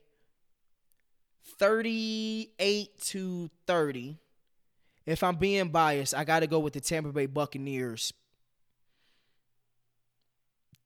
38 1.62 3.00
to 3.00 3.52
30. 3.68 4.18
If 5.06 5.22
I'm 5.22 5.36
being 5.36 5.70
biased, 5.70 6.16
I 6.16 6.24
got 6.24 6.40
to 6.40 6.48
go 6.48 6.58
with 6.58 6.74
the 6.74 6.82
Tampa 6.82 7.12
Bay 7.12 7.28
Buccaneers 7.28 8.14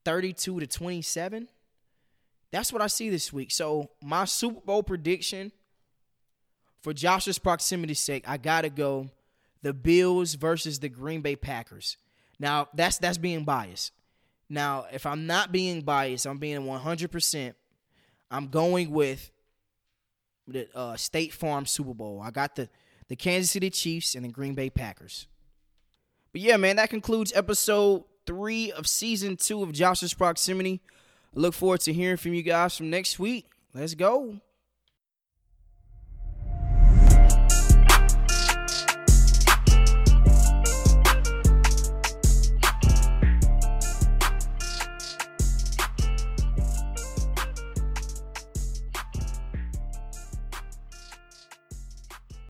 32 0.03 0.59
to 0.59 0.67
27. 0.67 1.47
That's 2.51 2.73
what 2.73 2.81
I 2.81 2.87
see 2.87 3.09
this 3.09 3.31
week. 3.31 3.51
So, 3.51 3.89
my 4.03 4.25
Super 4.25 4.59
Bowl 4.59 4.83
prediction 4.83 5.53
for 6.81 6.93
Josh's 6.93 7.39
proximity's 7.39 8.01
sake, 8.01 8.25
I 8.27 8.37
gotta 8.37 8.69
go 8.69 9.09
the 9.63 9.73
Bills 9.73 10.35
versus 10.35 10.79
the 10.79 10.89
Green 10.89 11.21
Bay 11.21 11.37
Packers. 11.37 11.97
Now 12.37 12.67
that's 12.73 12.97
that's 12.97 13.17
being 13.17 13.45
biased. 13.45 13.93
Now, 14.49 14.85
if 14.91 15.05
I'm 15.05 15.25
not 15.25 15.51
being 15.53 15.81
biased, 15.81 16.27
I'm 16.27 16.37
being 16.37 16.61
100%. 16.61 17.53
I'm 18.29 18.47
going 18.49 18.91
with 18.91 19.31
the 20.47 20.67
uh, 20.75 20.95
State 20.95 21.33
Farm 21.33 21.65
Super 21.65 21.93
Bowl. 21.93 22.21
I 22.23 22.31
got 22.31 22.55
the 22.55 22.69
the 23.07 23.15
Kansas 23.15 23.51
City 23.51 23.69
Chiefs 23.69 24.15
and 24.15 24.25
the 24.25 24.29
Green 24.29 24.55
Bay 24.55 24.69
Packers. 24.69 25.27
But 26.31 26.41
yeah, 26.41 26.57
man, 26.57 26.75
that 26.77 26.89
concludes 26.89 27.31
episode 27.35 28.03
three 28.25 28.71
of 28.71 28.87
season 28.87 29.37
two 29.37 29.61
of 29.61 29.71
Josh's 29.71 30.13
Proximity. 30.13 30.81
Look 31.33 31.53
forward 31.53 31.81
to 31.81 31.93
hearing 31.93 32.17
from 32.17 32.33
you 32.33 32.43
guys 32.43 32.75
from 32.75 32.89
next 32.89 33.19
week. 33.19 33.45
Let's 33.73 33.93
go. 33.93 34.39